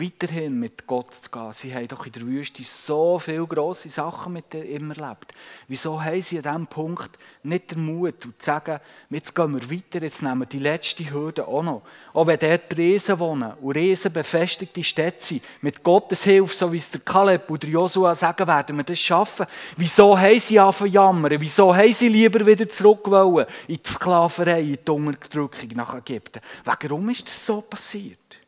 weiterhin 0.00 0.58
mit 0.58 0.86
Gott 0.86 1.14
zu 1.14 1.30
gehen. 1.30 1.52
Sie 1.52 1.74
haben 1.74 1.88
doch 1.88 2.06
in 2.06 2.12
der 2.12 2.22
Wüste 2.22 2.62
so 2.62 3.18
viele 3.18 3.46
grosse 3.46 3.88
Sachen 3.88 4.32
mit 4.32 4.54
ihm 4.54 4.90
erlebt. 4.90 5.32
Wieso 5.68 6.02
haben 6.02 6.22
sie 6.22 6.38
an 6.38 6.42
diesem 6.42 6.66
Punkt 6.66 7.18
nicht 7.42 7.70
den 7.72 7.84
Mut, 7.84 8.22
zu 8.22 8.30
sagen, 8.38 8.80
jetzt 9.10 9.34
gehen 9.34 9.54
wir 9.54 9.70
weiter, 9.70 10.02
jetzt 10.02 10.22
nehmen 10.22 10.40
wir 10.40 10.46
die 10.46 10.58
letzte 10.58 11.10
Hürde 11.10 11.46
auch 11.46 11.62
noch. 11.62 11.82
Auch 12.12 12.26
wenn 12.26 12.38
dort 12.38 12.76
Riesen 12.76 13.18
wohnen 13.18 13.52
und 13.60 13.76
Riesen 13.76 14.12
befestigte 14.12 14.82
Städte 14.82 15.24
sind, 15.24 15.44
mit 15.60 15.82
Gottes 15.82 16.24
Hilfe, 16.24 16.54
so 16.54 16.72
wie 16.72 16.78
es 16.78 16.90
der 16.90 17.00
Kaleb 17.00 17.50
oder 17.50 17.68
Josua 17.68 18.14
sagen, 18.14 18.46
werden 18.46 18.76
wir 18.76 18.84
das 18.84 18.98
schaffen. 18.98 19.46
Wieso 19.76 20.18
haben 20.18 20.40
sie 20.40 20.58
angefangen 20.58 20.92
jammern? 20.92 21.40
Wieso 21.40 21.74
haben 21.74 21.92
sie 21.92 22.08
lieber 22.08 22.44
wieder 22.44 22.68
zurück 22.68 23.10
wollen 23.10 23.46
in 23.68 23.76
die 23.76 23.90
Sklaverei, 23.90 24.62
in 24.62 24.78
die 24.84 24.90
Unterdrückung 24.90 25.68
nach 25.74 25.94
Ägypten? 25.94 26.40
Warum 26.64 27.10
ist 27.10 27.28
das 27.28 27.46
so 27.46 27.60
passiert? 27.60 28.39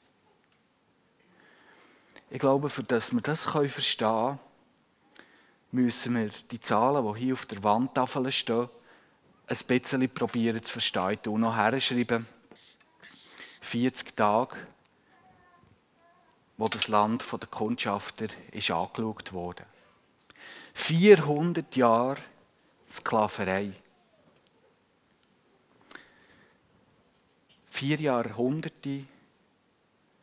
Ich 2.32 2.38
glaube, 2.38 2.70
für 2.70 2.82
dass 2.82 3.12
wir 3.12 3.20
das 3.20 3.44
verstehen 3.44 3.98
können, 3.98 4.38
müssen 5.70 6.14
wir 6.14 6.30
die 6.50 6.62
Zahlen, 6.62 7.04
die 7.04 7.20
hier 7.20 7.34
auf 7.34 7.44
der 7.44 7.62
Wandtafel 7.62 8.32
stehen, 8.32 8.70
ein 9.46 9.58
bisschen 9.66 10.08
probieren 10.08 10.62
zu 10.62 10.72
verstehen 10.72 11.18
und 11.26 11.42
noch 11.42 11.54
herschreiben. 11.54 12.26
40 13.60 14.16
Tage, 14.16 14.56
wo 16.56 16.68
das 16.68 16.88
Land 16.88 17.22
von 17.22 17.38
den 17.38 17.50
Kundschafter 17.50 18.28
ist 18.50 18.70
angeschaut 18.70 19.34
wurde. 19.34 19.66
400 20.72 21.76
Jahre 21.76 22.22
Sklaverei. 22.88 23.72
Vier 27.68 28.00
Jahrhunderte 28.00 29.04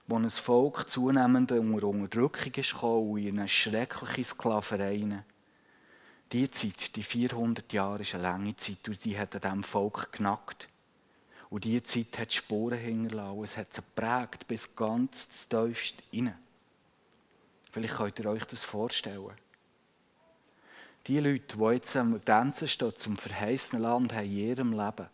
wo 0.09 0.17
ein 0.17 0.27
Volk 0.27 0.89
zunehmend 0.89 1.51
unter 1.51 1.87
Unterdrückung 1.87 2.51
gekommen 2.51 3.11
und 3.11 3.19
in 3.19 3.37
eine 3.39 3.47
schreckliche 3.47 4.23
Sklaverei. 4.23 5.23
Die 6.31 6.49
Zeit, 6.49 6.95
die 6.95 7.03
400 7.03 7.71
Jahre, 7.71 8.01
ist 8.01 8.15
eine 8.15 8.23
lange 8.23 8.55
Zeit 8.55 8.87
und 8.87 9.05
die 9.05 9.17
hat 9.19 9.35
an 9.35 9.41
diesem 9.41 9.63
Volk 9.63 10.11
genackt. 10.11 10.67
Und 11.51 11.63
diese 11.63 11.83
Zeit 11.83 12.17
hat 12.17 12.33
Spuren 12.33 12.79
hinterlassen. 12.79 13.43
Es 13.43 13.57
hat 13.57 13.71
sie 13.71 13.81
geprägt 13.81 14.47
bis 14.47 14.75
ganz 14.75 15.47
tiefst 15.47 15.95
rein. 16.11 16.35
Vielleicht 17.71 17.95
könnt 17.95 18.19
ihr 18.19 18.25
euch 18.25 18.45
das 18.45 18.63
vorstellen. 18.63 19.31
Die 21.05 21.19
Leute, 21.19 21.55
die 21.55 21.63
jetzt 21.73 21.95
am 21.95 22.19
Grenzen 22.23 22.67
stehen 22.67 22.95
zum 22.95 23.15
verheißenen 23.15 23.83
Land, 23.83 24.13
haben 24.13 24.25
in 24.25 24.37
ihrem 24.37 24.73
Leben 24.73 25.07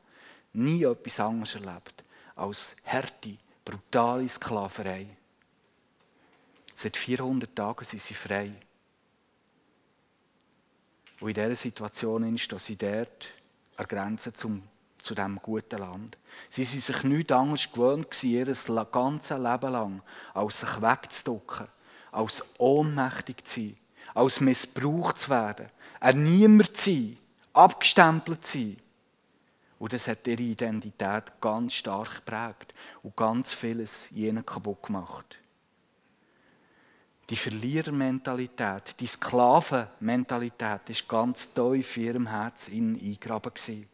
nie 0.54 0.84
etwas 0.84 1.20
anderes 1.20 1.56
erlebt 1.56 2.04
als 2.36 2.76
Härte, 2.84 3.38
brutale 3.66 4.30
Sklaverei. 4.30 5.08
Seit 6.76 6.96
400 6.96 7.56
Tagen 7.56 7.84
sind 7.84 8.02
sie 8.02 8.14
frei. 8.14 8.52
Und 11.20 11.30
in 11.30 11.34
dieser 11.34 11.56
Situation 11.56 12.38
stehen 12.38 12.60
sie 12.60 12.76
dort 12.76 13.28
an 13.78 13.78
der 13.78 13.86
Grenze 13.88 14.34
zum, 14.34 14.64
zu 15.02 15.16
diesem 15.16 15.38
guten 15.42 15.80
Land. 15.80 16.18
Sie 16.50 16.66
waren 16.66 16.82
sich 16.82 17.04
nichts 17.04 17.32
anderes 17.32 17.72
gewöhnt, 17.72 18.24
ihr 18.24 18.46
ganzes 18.92 19.38
Leben 19.38 19.72
lang, 19.72 20.02
als 20.34 20.60
sich 20.60 20.82
wegzuducken, 20.82 21.68
als 22.12 22.44
ohnmächtig 22.58 23.46
zu 23.46 23.62
sein, 23.62 23.78
als 24.14 24.42
missbraucht 24.42 25.18
zu 25.20 25.30
werden, 25.30 25.70
ein 26.02 26.24
Niemand 26.24 26.76
zu 26.78 26.92
sein, 26.92 27.18
abgestempelt 27.54 28.46
zu 28.46 28.60
sein. 28.60 28.78
Und 29.86 29.94
das 29.94 30.08
hat 30.08 30.26
ihre 30.26 30.42
Identität 30.42 31.40
ganz 31.40 31.76
stark 31.76 32.16
geprägt 32.16 32.74
und 33.04 33.16
ganz 33.16 33.54
vieles 33.54 34.10
jenen 34.10 34.44
kaputt 34.44 34.82
gemacht. 34.82 35.38
Die 37.30 37.36
Verlierermentalität, 37.36 39.00
die 39.00 39.06
Sklavenmentalität 39.06 40.90
ist 40.90 41.08
ganz 41.08 41.54
tief 41.54 41.98
in 41.98 42.04
ihrem 42.04 42.28
Herz 42.32 42.68
eingraben 42.68 43.54
gewesen. 43.54 43.88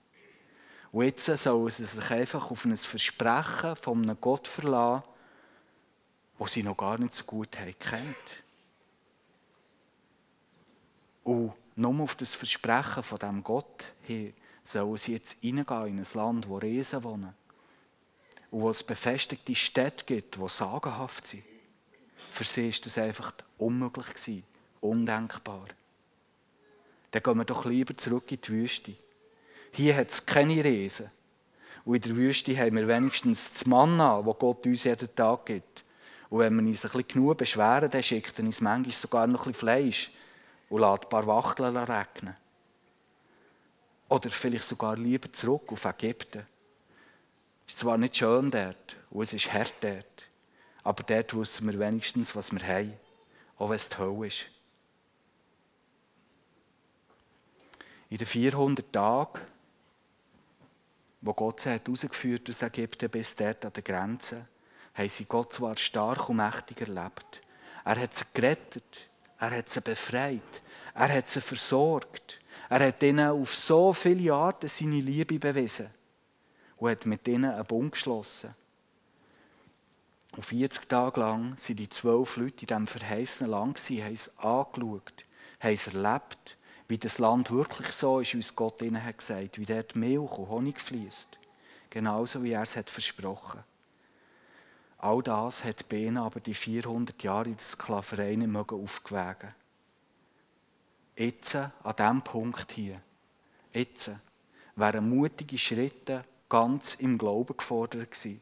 Und 0.94 1.04
jetzt 1.04 1.26
sollen 1.26 1.70
sie 1.70 1.84
sich 1.84 2.10
einfach 2.10 2.50
auf 2.50 2.64
ein 2.64 2.78
Versprechen 2.78 3.76
von 3.76 4.02
einem 4.02 4.22
Gott 4.22 4.48
verlassen, 4.48 5.04
das 6.40 6.54
sie 6.54 6.64
noch 6.64 6.78
gar 6.78 6.98
nicht 7.00 7.16
so 7.16 7.26
gut 7.26 7.60
haben 7.60 7.76
kennt. 7.78 8.44
Und 11.26 11.52
nur 11.76 12.00
auf 12.02 12.16
das 12.16 12.34
Versprechen 12.34 13.04
von 13.04 13.20
diesem 13.20 13.44
Gott 13.44 13.92
hin 14.04 14.34
sollen 14.74 14.98
sie 14.98 15.14
jetzt 15.14 15.38
reingehen 15.44 15.88
in 15.88 16.00
ein 16.00 16.08
Land, 16.14 16.48
wo 16.48 16.58
Riesen 16.58 17.04
wohnen. 17.04 17.34
Und 18.50 18.62
wo 18.62 18.70
es 18.70 18.84
befestigte 18.84 19.56
Städte 19.56 20.06
gibt, 20.06 20.36
die 20.36 20.48
sagenhaft 20.48 21.28
sind. 21.28 21.44
Für 22.32 22.44
sie 22.44 22.70
ist 22.70 22.86
das 22.86 22.98
einfach 22.98 23.34
unmöglich 23.58 24.44
undenkbar. 24.82 25.66
Dann 27.12 27.24
gehen 27.24 27.38
wir 27.38 27.46
doch 27.46 27.66
lieber 27.66 27.96
zurück 27.96 28.32
in 28.32 28.42
die 28.42 28.50
Wüste. 28.50 28.94
Hier 29.72 29.96
hat 29.96 30.10
es 30.10 30.26
keine 30.26 30.64
Riesen. 30.64 31.10
Und 31.84 31.96
in 31.96 32.02
der 32.02 32.16
Wüste 32.16 32.58
haben 32.58 32.76
wir 32.76 32.88
wenigstens 32.88 33.52
das 33.52 33.66
Manna, 33.66 34.22
das 34.22 34.40
Gott 34.40 34.66
uns 34.66 34.84
jeden 34.84 35.16
Tag 35.16 35.46
gibt. 35.46 35.84
Und 36.30 36.40
wenn 36.40 36.56
wir 36.56 36.68
uns 36.68 36.86
ein 36.86 36.92
bisschen 36.92 37.08
genug 37.08 37.38
beschweren, 37.38 37.90
dann 37.90 38.04
schickt 38.04 38.38
er 38.40 38.46
uns 38.46 38.62
manchmal 38.62 38.94
sogar 38.94 39.28
noch 39.28 39.46
ein 39.46 39.52
bisschen 39.52 39.68
Fleisch 39.68 40.12
und 40.70 40.82
lässt 40.82 41.04
ein 41.04 41.10
paar 41.10 41.28
Wachteln 41.28 41.76
regnen. 41.76 42.36
Oder 44.12 44.30
vielleicht 44.30 44.68
sogar 44.68 44.98
lieber 44.98 45.32
zurück 45.32 45.72
auf 45.72 45.86
Ägypten. 45.86 46.46
Es 47.66 47.76
ist 47.76 47.80
zwar 47.80 47.98
nicht 47.98 48.18
schön 48.18 48.52
dort 48.52 48.98
und 49.10 49.22
es 49.22 49.32
ist 49.32 49.54
hart 49.54 49.74
dort, 49.80 50.28
aber 50.84 51.04
dort 51.04 51.34
wissen 51.34 51.72
wir 51.72 51.80
wenigstens, 51.80 52.36
was 52.36 52.52
wir 52.52 52.62
haben, 52.68 52.92
auch 53.58 53.70
wenn 53.70 53.78
es 53.78 53.88
die 53.88 53.98
Hölle 53.98 54.28
ist. 54.28 54.48
In 58.10 58.18
den 58.18 58.28
400 58.28 58.92
Tagen, 58.92 59.40
wo 61.22 61.34
Gott 61.34 61.62
sie 61.62 61.70
herausgeführt 61.70 62.50
aus 62.50 62.62
Ägypten 62.64 63.10
bis 63.10 63.34
dort 63.34 63.64
an 63.64 63.72
der 63.72 63.84
Grenze, 63.84 64.46
haben 64.94 65.10
sie 65.10 65.24
Gott 65.24 65.54
zwar 65.54 65.78
stark 65.78 66.28
und 66.28 66.36
mächtig 66.36 66.82
erlebt. 66.82 67.42
Er 67.86 67.98
hat 67.98 68.14
sie 68.14 68.26
gerettet, 68.34 69.08
er 69.40 69.52
hat 69.52 69.70
sie 69.70 69.80
befreit, 69.80 70.42
er 70.96 71.14
hat 71.14 71.30
sie 71.30 71.40
versorgt. 71.40 72.41
Er 72.72 72.88
hat 72.88 73.04
ihnen 73.04 73.28
auf 73.28 73.54
so 73.54 73.92
viele 73.92 74.34
Arten 74.34 74.70
seine 74.70 75.02
Liebe 75.02 75.38
bewiesen 75.38 75.90
und 76.78 76.90
hat 76.90 77.06
mit 77.06 77.28
ihnen 77.28 77.52
einen 77.52 77.66
Bund 77.66 77.92
geschlossen. 77.92 78.56
Und 80.38 80.46
40 80.46 80.88
Tage 80.88 81.20
lang 81.20 81.58
sind 81.58 81.80
die 81.80 81.90
zwölf 81.90 82.38
Leute 82.38 82.62
in 82.62 82.68
diesem 82.68 82.88
verheißenen 82.88 83.52
Land, 83.52 83.78
haben 83.78 84.14
es 84.14 84.32
angeschaut, 84.38 85.26
haben 85.60 85.74
es 85.74 85.88
erlebt, 85.88 86.58
wie 86.88 86.98
das 86.98 87.20
Land 87.20 87.52
wirklich 87.52 87.92
so 87.92 88.22
ist, 88.22 88.36
wie 88.36 88.40
es 88.40 88.56
Gott 88.56 88.82
ihnen 88.82 89.04
hat 89.04 89.18
gesagt, 89.18 89.60
wie 89.60 89.66
dort 89.66 89.98
Milch 89.98 90.32
und 90.38 90.48
Honig 90.48 90.80
fließt. 90.80 91.40
Genauso 91.90 92.42
wie 92.42 92.54
er 92.54 92.62
es 92.62 92.78
hat 92.78 92.90
versprochen. 92.90 93.62
All 94.98 95.22
das 95.22 95.66
hat 95.66 95.90
Bena 95.90 96.26
aber 96.26 96.40
die 96.40 96.54
400 96.54 97.22
Jahre 97.22 97.50
in 97.50 97.58
der 97.58 97.66
Sklaverei 97.66 98.38
nicht 98.38 98.72
aufgewägen 98.72 99.54
jetzt, 101.26 101.56
an 101.56 101.96
diesem 101.98 102.22
Punkt 102.22 102.72
hier, 102.72 103.02
jetzt, 103.74 104.12
wären 104.76 105.10
mutige 105.10 105.58
Schritte 105.58 106.24
ganz 106.50 106.96
im 106.96 107.18
Glauben 107.18 107.56
gefordert 107.56 108.12
gewesen. 108.12 108.42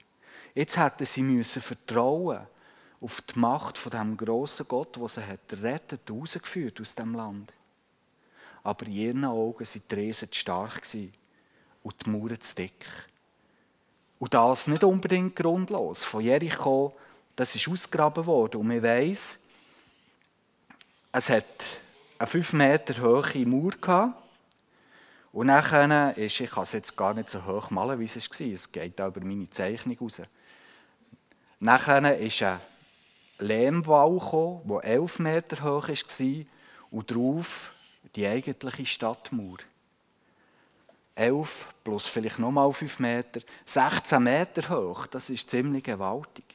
Jetzt 0.56 0.78
hätten 0.78 1.06
sie 1.06 1.22
müssen 1.22 1.62
vertrauen 1.62 2.48
auf 3.02 3.22
die 3.22 3.40
Macht 3.40 3.78
von 3.78 3.92
dem 3.92 4.18
großen 4.18 4.68
Gott, 4.68 4.96
der 4.96 5.08
sie 5.08 5.26
hat 5.26 5.54
rettet, 5.62 6.10
rausgeführt 6.10 6.82
aus 6.82 6.96
dem 6.96 7.16
Land. 7.16 7.54
Aber 8.64 8.86
in 8.86 8.92
ihren 8.94 9.26
Augen 9.26 9.60
waren 9.66 9.84
die 9.90 9.96
Riesen 9.96 10.32
zu 10.32 10.40
stark 10.40 10.82
und 11.84 12.06
die 12.06 12.10
Mauern 12.10 12.42
zu 12.42 12.56
dick. 12.56 12.86
Und 14.20 14.34
das 14.34 14.68
nicht 14.68 14.84
unbedingt 14.84 15.36
grundlos. 15.36 16.04
Von 16.04 16.22
Jericho, 16.22 16.94
das 17.36 17.56
ist 17.56 17.70
ausgegraben 17.70 18.26
worden. 18.26 18.60
Und 18.60 18.68
man 18.68 18.84
weiss, 18.84 19.38
es 21.14 21.30
hat 21.30 21.46
eine 22.20 22.28
5 22.28 22.54
Meter 22.54 23.02
hohe 23.02 23.46
Mauer 23.46 23.72
gehabt. 23.72 24.22
Und 25.32 25.48
nachher 25.48 26.18
ist, 26.18 26.40
ich 26.40 26.50
kann 26.50 26.64
es 26.64 26.74
jetzt 26.74 26.98
gar 26.98 27.14
nicht 27.14 27.30
so 27.30 27.46
hoch 27.46 27.70
malen, 27.70 28.00
wie 28.00 28.06
es 28.06 28.16
war, 28.18 28.48
es 28.48 28.72
geht 28.72 29.00
auch 29.00 29.08
über 29.08 29.26
meine 29.26 29.50
Zeichnung 29.50 29.98
raus. 30.00 30.22
Nachher 31.60 32.18
ist 32.18 32.44
ein 32.44 32.60
Lehmwall 33.40 34.62
der 34.66 34.84
11 34.84 35.20
Meter 35.20 35.64
hoch 35.64 35.88
war 35.88 36.46
und 36.92 37.12
darauf 37.12 37.74
die 38.16 38.28
eigentliche 38.28 38.86
Stadtmauer. 38.86 39.60
11 41.16 41.68
plus 41.84 42.08
vielleicht 42.08 42.40
nochmal 42.40 42.72
5 42.74 43.00
Meter, 43.00 43.42
16 43.66 44.22
Meter 44.24 44.70
hoch, 44.70 45.06
das 45.08 45.30
ist 45.30 45.50
ziemlich 45.50 45.84
gewaltig. 45.84 46.49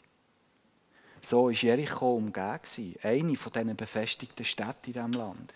So 1.24 1.44
war 1.44 1.50
Jericho 1.52 2.16
umgeben, 2.16 2.96
eine 3.02 3.36
von 3.36 3.50
diesen 3.50 3.76
befestigten 3.76 4.44
Städten 4.44 4.88
in 4.88 4.92
diesem 4.92 5.12
Land. 5.12 5.54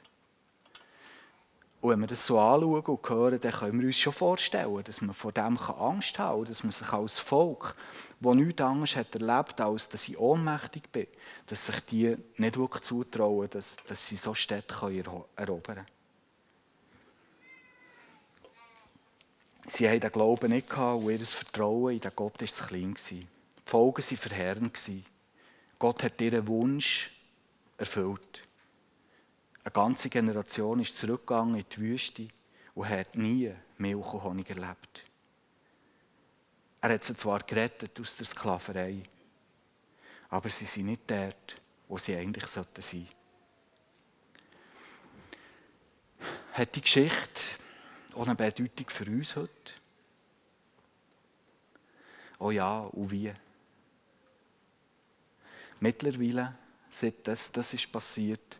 Und 1.82 1.90
wenn 1.90 2.00
wir 2.00 2.06
das 2.06 2.24
so 2.24 2.40
anschauen 2.40 2.82
und 2.82 3.08
hören, 3.08 3.38
dann 3.38 3.52
können 3.52 3.80
wir 3.80 3.86
uns 3.86 3.98
schon 3.98 4.14
vorstellen, 4.14 4.82
dass 4.82 5.02
man 5.02 5.14
vor 5.14 5.30
dem 5.30 5.58
Angst 5.58 6.18
haben 6.18 6.38
kann, 6.38 6.48
dass 6.48 6.62
man 6.62 6.72
sich 6.72 6.90
als 6.90 7.18
Volk, 7.18 7.74
das 8.18 8.34
nichts 8.34 8.62
anderes 8.62 8.96
hat 8.96 9.14
erlebt, 9.14 9.60
als 9.60 9.90
dass 9.90 10.08
ich 10.08 10.18
ohnmächtig 10.18 10.90
bin, 10.90 11.06
dass 11.46 11.66
sich 11.66 11.80
die 11.80 12.16
nicht 12.38 12.56
wirklich 12.56 12.84
zutrauen, 12.84 13.50
dass, 13.50 13.76
dass 13.86 14.06
sie 14.08 14.16
so 14.16 14.32
Städte 14.32 14.74
erobern 15.36 15.62
können. 15.62 15.86
Sie 19.68 19.86
haben 19.86 20.00
den 20.00 20.10
Glauben 20.10 20.50
nicht 20.50 20.74
und 20.74 21.10
ihr 21.10 21.26
Vertrauen 21.26 21.92
in 21.92 22.00
den 22.00 22.12
Gott 22.16 22.40
war 22.40 22.48
zu 22.48 22.64
klein. 22.64 22.94
Die 23.06 23.26
Folgen 23.66 24.02
waren 24.02 24.16
verheerend. 24.16 24.78
Gott 25.78 26.02
hat 26.02 26.20
ihren 26.20 26.46
Wunsch 26.46 27.10
erfüllt. 27.76 28.42
Eine 29.62 29.72
ganze 29.72 30.08
Generation 30.08 30.80
ist 30.80 30.96
zurückgegangen 30.96 31.56
in 31.56 31.64
die 31.70 31.78
Wüste 31.78 32.28
und 32.74 32.88
hat 32.88 33.14
nie 33.14 33.54
Milch 33.76 34.12
und 34.12 34.22
Honig 34.22 34.50
erlebt. 34.50 35.04
Er 36.80 36.94
hat 36.94 37.04
sie 37.04 37.16
zwar 37.16 37.40
gerettet 37.40 37.98
aus 38.00 38.16
der 38.16 38.26
Sklaverei, 38.26 39.02
aber 40.30 40.48
sie 40.48 40.64
sind 40.64 40.86
nicht 40.86 41.02
dort, 41.06 41.60
wo 41.88 41.98
sie 41.98 42.16
eigentlich 42.16 42.46
sein 42.46 42.64
sollten. 42.76 43.08
Hat 46.52 46.74
die 46.74 46.80
Geschichte 46.80 47.40
auch 48.14 48.26
eine 48.26 48.34
Bedeutung 48.34 48.88
für 48.88 49.04
uns 49.06 49.36
heute? 49.36 49.72
Oh 52.40 52.50
ja, 52.50 52.80
und 52.80 53.10
wie? 53.10 53.32
Mittlerweile, 55.80 56.54
seit 56.90 57.26
das, 57.26 57.52
das 57.52 57.72
ist 57.74 57.90
passiert, 57.92 58.56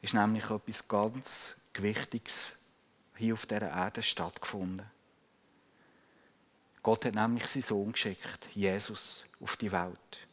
ist 0.00 0.14
nämlich 0.14 0.48
etwas 0.50 0.86
ganz 0.88 1.56
Gewichtiges 1.72 2.54
hier 3.16 3.34
auf 3.34 3.46
dieser 3.46 3.70
Erde 3.70 4.02
stattgefunden. 4.02 4.86
Gott 6.82 7.04
hat 7.06 7.14
nämlich 7.14 7.46
seinen 7.46 7.62
Sohn 7.62 7.92
geschickt, 7.92 8.46
Jesus, 8.54 9.24
auf 9.40 9.56
die 9.56 9.72
Welt. 9.72 10.26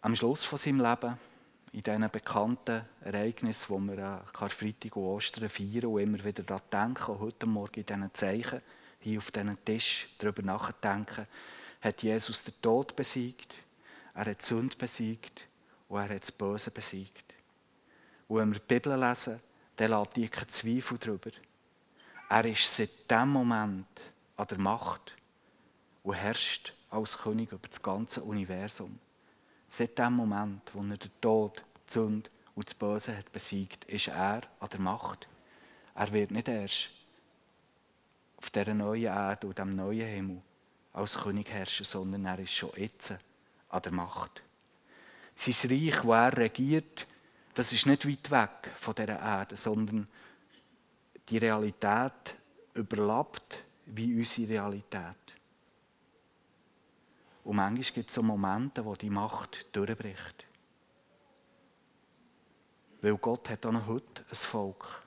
Am 0.00 0.14
Schluss 0.14 0.44
von 0.44 0.58
seinem 0.58 0.80
Leben, 0.80 1.18
in 1.72 1.82
diesen 1.82 2.10
bekannten 2.10 2.82
Ereignissen, 3.00 3.68
wo 3.68 3.78
wir 3.78 3.98
an 3.98 4.22
Karfreitag 4.32 4.96
und 4.96 5.02
Ostern 5.02 5.48
feiern 5.48 5.86
und 5.86 6.00
immer 6.00 6.24
wieder 6.24 6.42
daran 6.44 6.62
denken, 6.72 7.18
heute 7.18 7.46
Morgen 7.46 7.80
in 7.80 7.86
diesen 7.86 8.14
Zeichen, 8.14 8.62
hier 9.00 9.18
auf 9.18 9.30
diesem 9.30 9.64
Tisch 9.64 10.08
darüber 10.18 10.42
nachdenken, 10.42 11.26
hat 11.80 12.02
Jesus 12.02 12.42
den 12.42 12.60
Tod 12.60 12.96
besiegt, 12.96 13.54
er 14.14 14.26
hat 14.26 14.40
die 14.40 14.44
Sünde 14.44 14.76
besiegt 14.76 15.46
und 15.88 16.00
er 16.00 16.14
hat 16.14 16.22
das 16.22 16.32
Böse 16.32 16.70
besiegt. 16.70 17.34
Und 18.26 18.38
wenn 18.38 18.52
wir 18.52 18.60
die 18.60 18.74
Bibel 18.74 18.98
lesen, 18.98 19.40
dann 19.76 19.90
lässt 19.92 20.16
die 20.16 20.28
keinen 20.28 20.48
Zweifel 20.48 20.98
darüber. 20.98 21.30
Er 22.28 22.44
ist 22.44 22.74
seit 22.74 23.10
dem 23.10 23.28
Moment 23.30 23.86
an 24.36 24.46
der 24.46 24.58
Macht 24.58 25.14
und 26.02 26.14
herrscht 26.14 26.74
als 26.90 27.16
König 27.16 27.52
über 27.52 27.68
das 27.68 27.82
ganze 27.82 28.22
Universum. 28.22 28.98
Seit 29.68 29.98
dem 29.98 30.14
Moment, 30.14 30.62
wo 30.74 30.80
er 30.80 30.96
den 30.96 31.10
Tod, 31.20 31.64
die 31.88 31.92
Sünde 31.92 32.30
und 32.54 32.66
das 32.66 32.74
Böse 32.74 33.16
hat 33.16 33.30
besiegt, 33.32 33.84
ist 33.84 34.08
er 34.08 34.42
an 34.60 34.68
der 34.70 34.80
Macht. 34.80 35.28
Er 35.94 36.12
wird 36.12 36.30
nicht 36.30 36.48
erst 36.48 36.90
auf 38.38 38.50
dieser 38.50 38.74
neuen 38.74 39.04
Erde 39.04 39.46
und 39.46 39.58
diesem 39.58 39.70
neuen 39.70 40.06
Himmel 40.06 40.40
als 40.92 41.18
König 41.18 41.50
herrschen, 41.50 41.84
sondern 41.84 42.24
er 42.24 42.38
ist 42.38 42.52
schon 42.52 42.70
jetzt 42.76 43.14
an 43.68 43.82
der 43.82 43.92
Macht. 43.92 44.42
Sein 45.34 45.70
Reich, 45.70 46.04
wo 46.04 46.12
er 46.12 46.36
regiert, 46.36 47.06
das 47.54 47.72
ist 47.72 47.86
nicht 47.86 48.08
weit 48.08 48.30
weg 48.30 48.72
von 48.74 48.94
dieser 48.94 49.20
Erde, 49.20 49.56
sondern 49.56 50.08
die 51.28 51.38
Realität 51.38 52.36
überlappt 52.74 53.64
wie 53.86 54.18
unsere 54.18 54.50
Realität. 54.50 55.16
Und 57.44 57.56
manchmal 57.56 57.92
gibt 57.94 58.08
es 58.08 58.14
so 58.14 58.22
Momente, 58.22 58.84
wo 58.84 58.94
die 58.94 59.10
Macht 59.10 59.74
durchbricht. 59.74 60.44
Weil 63.00 63.16
Gott 63.16 63.48
hat 63.48 63.64
auch 63.64 63.72
noch 63.72 63.86
heute 63.86 64.24
ein 64.28 64.34
Volk. 64.34 65.06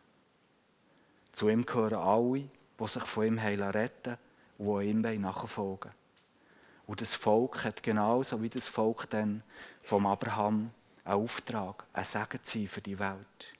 Zu 1.33 1.49
ihm 1.49 1.65
gehören 1.65 1.99
alle, 1.99 2.49
die 2.81 2.87
sich 2.87 3.03
von 3.03 3.25
ihm 3.25 3.39
retten 3.39 4.17
und 4.57 4.81
die 4.81 4.89
ihm 4.89 5.21
nachfolgen 5.21 5.91
Und 6.87 7.01
das 7.01 7.15
Volk 7.15 7.63
hat 7.63 7.83
genauso 7.83 8.41
wie 8.41 8.49
das 8.49 8.67
Volk 8.67 9.09
dann 9.09 9.43
vom 9.81 10.05
Abraham 10.05 10.71
einen 11.03 11.15
Auftrag, 11.15 11.85
ein 11.93 12.03
Segen 12.03 12.43
zu 12.43 12.59
sein 12.59 12.67
für 12.67 12.81
die 12.81 12.99
Welt. 12.99 13.53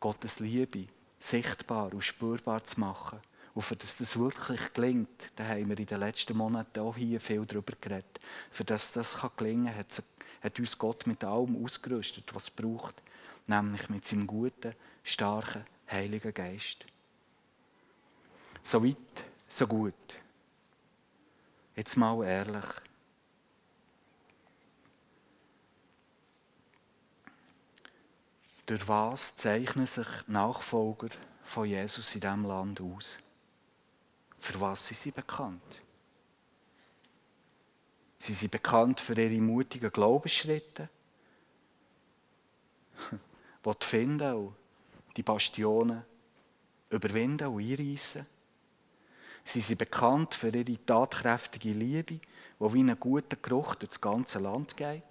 Gottes 0.00 0.40
Liebe 0.40 0.86
sichtbar 1.18 1.92
und 1.92 2.02
spürbar 2.02 2.64
zu 2.64 2.80
machen. 2.80 3.20
Und 3.52 3.62
für 3.62 3.76
das 3.76 3.96
das 3.96 4.18
wirklich 4.18 4.72
gelingt, 4.72 5.32
da 5.36 5.44
haben 5.44 5.68
wir 5.68 5.78
in 5.78 5.86
den 5.86 6.00
letzten 6.00 6.36
Monaten 6.36 6.80
auch 6.80 6.96
hier 6.96 7.20
viel 7.20 7.44
darüber 7.44 7.74
geredet. 7.78 8.20
Für 8.50 8.64
das 8.64 8.92
das 8.92 9.18
gelingen 9.36 9.66
kann, 9.66 9.76
hat, 9.76 10.02
hat 10.42 10.58
uns 10.58 10.78
Gott 10.78 11.06
mit 11.06 11.24
allem 11.24 11.62
ausgerüstet, 11.62 12.34
was 12.34 12.44
es 12.44 12.50
braucht. 12.50 13.02
Nämlich 13.46 13.88
mit 13.90 14.04
seinem 14.04 14.26
guten, 14.26 14.74
starken, 15.02 15.66
heiligen 15.90 16.32
Geist. 16.32 16.84
So 18.62 18.84
weit, 18.84 18.96
so 19.48 19.66
gut. 19.66 19.94
Jetzt 21.74 21.96
mal 21.96 22.24
ehrlich. 22.24 22.64
Durch 28.66 28.86
was 28.86 29.34
zeichnen 29.34 29.86
sich 29.86 30.06
Nachfolger 30.28 31.08
von 31.42 31.66
Jesus 31.66 32.14
in 32.14 32.20
diesem 32.20 32.44
Land 32.44 32.80
aus? 32.80 33.18
Für 34.38 34.60
was 34.60 34.86
sind 34.86 34.98
sie 34.98 35.10
bekannt? 35.10 35.82
Sie 38.20 38.32
sind 38.32 38.52
bekannt 38.52 39.00
für 39.00 39.20
ihre 39.20 39.40
mutigen 39.40 39.90
Glaubensschritte, 39.90 40.88
die 43.64 43.84
finden 43.86 44.34
und 44.34 44.59
die 45.16 45.22
Bastionen 45.22 46.02
überwinden 46.90 47.48
und 47.48 47.62
einreißen. 47.62 48.26
Sie 49.44 49.60
sind 49.60 49.78
bekannt 49.78 50.34
für 50.34 50.48
ihre 50.48 50.84
tatkräftige 50.84 51.72
Liebe, 51.72 52.20
die 52.58 52.74
wie 52.74 52.80
ein 52.82 52.98
guter 52.98 53.36
Geruch 53.36 53.74
durch 53.76 53.90
das 53.90 54.00
ganze 54.00 54.38
Land 54.38 54.76
geht. 54.76 55.02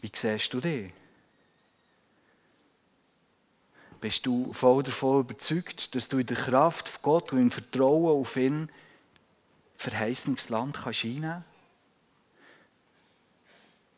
Wie 0.00 0.10
siehst 0.14 0.52
du 0.52 0.60
dich? 0.60 0.92
Bist 4.00 4.26
du 4.26 4.52
voll 4.52 4.82
davon 4.82 5.20
überzeugt, 5.20 5.94
dass 5.94 6.08
du 6.08 6.18
in 6.18 6.26
der 6.26 6.36
Kraft 6.36 6.90
von 6.90 7.02
Gott 7.02 7.32
und 7.32 7.38
im 7.38 7.50
Vertrauen 7.50 8.20
auf 8.20 8.36
ihn 8.36 8.68
verheißendes 9.76 10.50
Land 10.50 10.78
kannst 10.82 11.04
einnehmen 11.04 11.44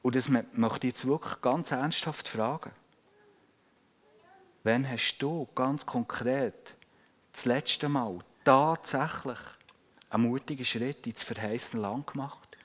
Und 0.07 0.15
das 0.15 0.29
möchte 0.29 0.87
ich 0.87 0.93
jetzt 0.93 1.05
wirklich 1.05 1.41
ganz 1.41 1.73
ernsthaft 1.73 2.29
fragen. 2.29 2.71
Wann 4.63 4.89
hast 4.89 5.19
du 5.19 5.49
ganz 5.53 5.85
konkret 5.85 6.77
das 7.33 7.45
letzte 7.45 7.89
Mal 7.89 8.21
tatsächlich 8.45 9.39
einen 10.09 10.29
mutigen 10.29 10.65
Schritt 10.65 11.09
ins 11.09 11.25
verheißene 11.25 11.83
Land 11.83 12.07
gemacht? 12.07 12.57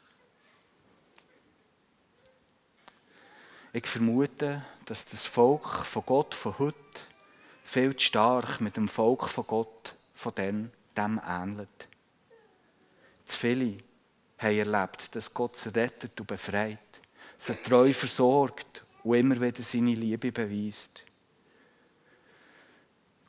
Ich 3.74 3.88
vermute, 3.88 4.64
dass 4.86 5.06
das 5.06 5.26
Volk 5.26 5.68
von 5.68 6.06
Gott 6.06 6.36
von 6.36 6.60
heute 6.60 6.78
viel 7.64 7.96
zu 7.96 8.06
stark 8.06 8.62
mit 8.62 8.78
dem 8.78 8.88
Volk 8.88 9.28
von 9.28 9.48
Gott 9.48 9.96
von 10.14 10.36
dem, 10.36 10.72
dem 10.96 11.20
ähnelt. 11.26 11.88
Zu 13.26 13.40
viele 13.40 13.80
haben 14.38 14.58
erlebt, 14.60 15.16
dass 15.16 15.34
Gott 15.34 15.58
sie 15.58 15.70
rettet 15.70 16.20
und 16.20 16.28
befreit, 16.28 16.78
sie 17.42 17.56
treu 17.56 17.92
versorgt 17.92 18.84
und 19.04 19.16
immer 19.16 19.42
wieder 19.42 19.64
seine 19.64 19.96
Liebe 19.96 20.32
beweist. 20.32 21.04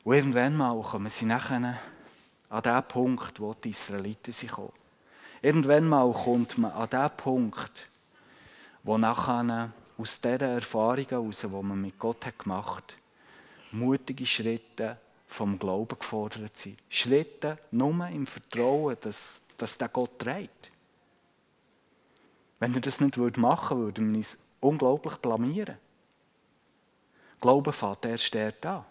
Und 0.03 0.13
irgendwann 0.13 0.55
mal 0.55 0.79
kommen 0.81 1.09
sie 1.09 1.25
nachher 1.25 1.79
an 2.49 2.61
den 2.61 2.83
Punkt, 2.83 3.39
wo 3.39 3.55
die 3.55 3.71
Israeliten 3.71 4.31
sich 4.31 4.51
kommen. 4.51 4.71
Irgendwann 5.41 5.87
mal 5.87 6.11
kommt 6.13 6.57
man 6.59 6.71
an 6.71 6.89
den 6.89 7.09
Punkt, 7.17 7.87
wo 8.83 8.97
nachher 8.97 9.71
aus 9.97 10.21
dieser 10.21 10.41
Erfahrung 10.41 11.07
heraus, 11.07 11.41
die 11.41 11.47
man 11.47 11.81
mit 11.81 11.97
Gott 11.97 12.25
hat 12.25 12.37
gemacht 12.37 12.83
hat, 12.83 12.95
mutige 13.71 14.25
Schritte 14.25 14.97
vom 15.25 15.57
Glauben 15.57 15.97
gefordert 15.97 16.55
sind. 16.55 16.77
Schritte 16.87 17.57
nur 17.71 18.07
im 18.09 18.27
Vertrauen, 18.27 18.95
dass, 19.01 19.41
dass 19.57 19.77
der 19.77 19.87
Gott 19.87 20.19
trägt. 20.19 20.72
Wenn 22.63 22.75
er 22.75 22.79
das 22.79 23.01
nicht 23.01 23.17
machen 23.17 23.77
würde, 23.77 24.01
würden 24.01 24.13
wir 24.13 24.19
uns 24.19 24.37
unglaublich 24.61 25.15
blamieren. 25.17 25.77
Glauben 27.41 27.73
fängt 27.73 28.05
erst 28.05 28.33
dort 28.33 28.65
an. 28.65 28.85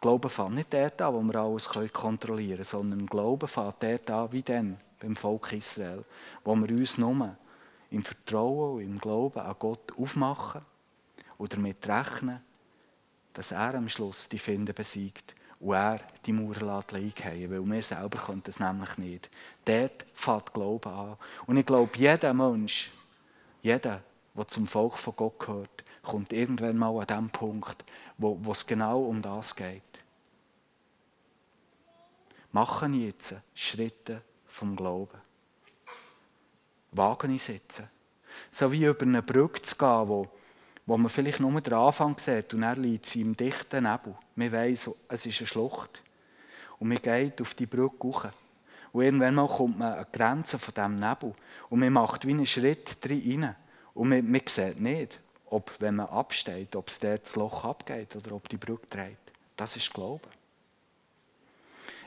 Glauben 0.00 0.30
fängt 0.30 0.54
nicht 0.54 0.72
dort 0.72 1.02
an, 1.02 1.12
wo 1.12 1.22
wir 1.22 1.34
alles 1.34 1.68
kontrollieren 1.68 2.58
können, 2.58 2.64
sondern 2.64 3.06
Glauben 3.06 3.48
fängt 3.48 3.82
dort 3.82 4.10
an, 4.12 4.30
wie 4.30 4.42
dann 4.42 4.78
beim 5.00 5.16
Volk 5.16 5.54
Israel, 5.54 6.04
wo 6.44 6.54
wir 6.54 6.70
uns 6.70 6.98
nur 6.98 7.36
im 7.90 8.04
Vertrauen 8.04 8.76
und 8.76 8.82
im 8.82 8.98
Glauben 9.00 9.40
an 9.40 9.56
Gott 9.58 9.92
aufmachen 9.98 10.62
und 11.36 11.52
damit 11.52 11.84
rechnen, 11.88 12.40
dass 13.32 13.50
er 13.50 13.74
am 13.74 13.88
Schluss 13.88 14.28
die 14.28 14.38
Finde 14.38 14.72
besiegt 14.72 15.34
und 15.60 15.74
er 15.74 16.00
die 16.24 16.32
Mauer 16.32 16.84
eingehen 16.92 17.50
weil 17.50 17.64
wir 17.64 17.82
selber 17.82 18.18
können 18.18 18.42
das 18.44 18.58
nämlich 18.58 18.96
nicht. 18.96 19.30
Dort 19.64 20.06
fängt 20.14 20.52
Glauben 20.54 20.90
an. 20.90 21.16
Und 21.46 21.58
ich 21.58 21.66
glaube, 21.66 21.96
jeder 21.96 22.32
Mensch, 22.32 22.90
jeder, 23.62 24.02
der 24.34 24.48
zum 24.48 24.66
Volk 24.66 24.96
von 24.96 25.14
Gott 25.16 25.38
gehört, 25.38 25.84
kommt 26.02 26.32
irgendwann 26.32 26.78
mal 26.78 26.98
an 27.00 27.06
dem 27.06 27.30
Punkt, 27.30 27.84
wo, 28.16 28.38
wo 28.40 28.52
es 28.52 28.66
genau 28.66 29.02
um 29.02 29.20
das 29.20 29.54
geht. 29.54 29.82
Machen 32.52 32.94
jetzt 32.94 33.34
Schritte 33.54 34.22
vom 34.46 34.74
Glauben. 34.74 35.20
Wagen 36.92 37.30
einsetzen. 37.30 37.88
So 38.50 38.72
wie 38.72 38.86
über 38.86 39.02
eine 39.02 39.22
Brücke 39.22 39.62
zu 39.62 39.76
gehen, 39.76 40.08
wo, 40.08 40.26
wo 40.90 40.96
man 40.96 41.08
vielleicht 41.08 41.38
nur 41.38 41.60
den 41.60 41.72
Anfang 41.72 42.18
sieht 42.18 42.52
und 42.52 42.62
dann 42.62 42.82
liegt 42.82 43.06
sie 43.06 43.20
im 43.20 43.36
dichten 43.36 43.84
Nebel. 43.84 44.12
Man 44.34 44.50
weiss, 44.50 44.90
es 45.06 45.24
ist 45.24 45.38
eine 45.38 45.46
Schlucht. 45.46 46.02
Und 46.80 46.88
man 46.88 47.00
geht 47.00 47.40
auf 47.40 47.54
die 47.54 47.66
Brücke 47.66 48.08
hoch. 48.08 48.24
Und 48.90 49.04
irgendwann 49.04 49.36
mal 49.36 49.46
kommt 49.46 49.78
man 49.78 49.92
an 49.92 50.06
die 50.12 50.18
Grenze 50.18 50.58
von 50.58 50.74
diesem 50.74 50.96
Nebel. 50.96 51.32
Und 51.68 51.78
man 51.78 51.92
macht 51.92 52.26
wie 52.26 52.32
einen 52.32 52.44
Schritt 52.44 52.98
rein. 53.08 53.54
Und 53.94 54.08
man, 54.08 54.28
man 54.28 54.40
sieht 54.46 54.80
nicht, 54.80 55.20
ob, 55.46 55.70
wenn 55.78 55.94
man 55.94 56.08
absteht, 56.08 56.74
ob 56.74 56.88
es 56.88 56.98
dort 56.98 57.22
das 57.22 57.36
Loch 57.36 57.64
abgeht 57.64 58.16
oder 58.16 58.32
ob 58.32 58.48
die 58.48 58.56
Brücke 58.56 58.88
dreht. 58.90 59.16
Das 59.56 59.76
ist 59.76 59.94
Glauben. 59.94 60.28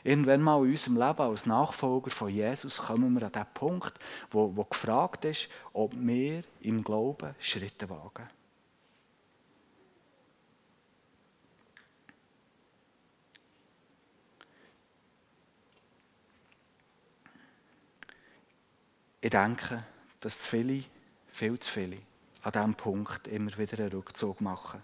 Irgendwann 0.03 0.41
mal 0.41 0.61
in 0.65 0.71
unserem 0.71 0.97
Leben 0.97 1.21
als 1.21 1.45
Nachfolger 1.45 2.11
von 2.11 2.27
Jesus 2.27 2.81
kommen 2.81 3.13
wir 3.13 3.27
an 3.27 3.31
den 3.31 3.45
Punkt, 3.53 3.93
wo, 4.29 4.53
wo 4.53 4.65
gefragt 4.65 5.23
ist, 5.23 5.47
ob 5.71 5.93
wir 5.95 6.43
im 6.59 6.83
Glauben 6.83 7.33
Schritte 7.39 7.89
wagen. 7.89 8.27
Ich 19.23 19.29
denke, 19.29 19.81
dass 20.19 20.41
zu 20.41 20.49
viele, 20.49 20.83
viel 21.31 21.57
zu 21.57 21.71
viele, 21.71 21.99
an 22.41 22.51
diesem 22.51 22.75
Punkt 22.75 23.25
immer 23.29 23.57
wieder 23.57 23.79
einen 23.79 23.93
Rückzug 23.93 24.41
machen. 24.41 24.83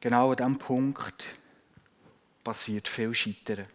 Genau 0.00 0.30
an 0.30 0.36
diesem 0.38 0.56
Punkt 0.56 1.26
passiert 2.42 2.88
viel 2.88 3.12
Scheitern. 3.12 3.66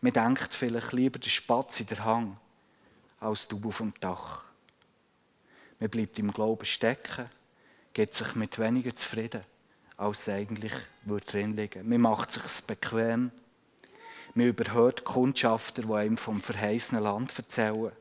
Man 0.00 0.14
denkt 0.14 0.54
vielleicht 0.54 0.94
lieber 0.94 1.18
der 1.18 1.28
Spatz 1.28 1.80
in 1.80 1.88
der 1.88 2.02
Hang 2.02 2.38
als 3.20 3.46
du 3.46 3.60
auf 3.68 3.76
dem 3.76 3.92
Dach. 4.00 4.42
Man 5.80 5.90
bleibt 5.90 6.18
im 6.18 6.32
Glauben 6.32 6.64
stecken, 6.64 7.28
geht 7.92 8.14
sich 8.14 8.34
mit 8.36 8.58
weniger 8.58 8.94
zufrieden, 8.94 9.44
als 9.98 10.30
eigentlich 10.30 10.72
drin 11.26 11.58
liegen 11.58 11.86
Man 11.90 12.00
macht 12.00 12.30
sich 12.30 12.62
bequem. 12.62 13.32
Man 14.34 14.46
überhört 14.46 15.04
Kundschafter, 15.04 15.82
die 15.82 15.92
einem 15.92 16.16
vom 16.16 16.40
verheißenen 16.40 17.04
Land 17.04 17.36
erzählen. 17.38 17.92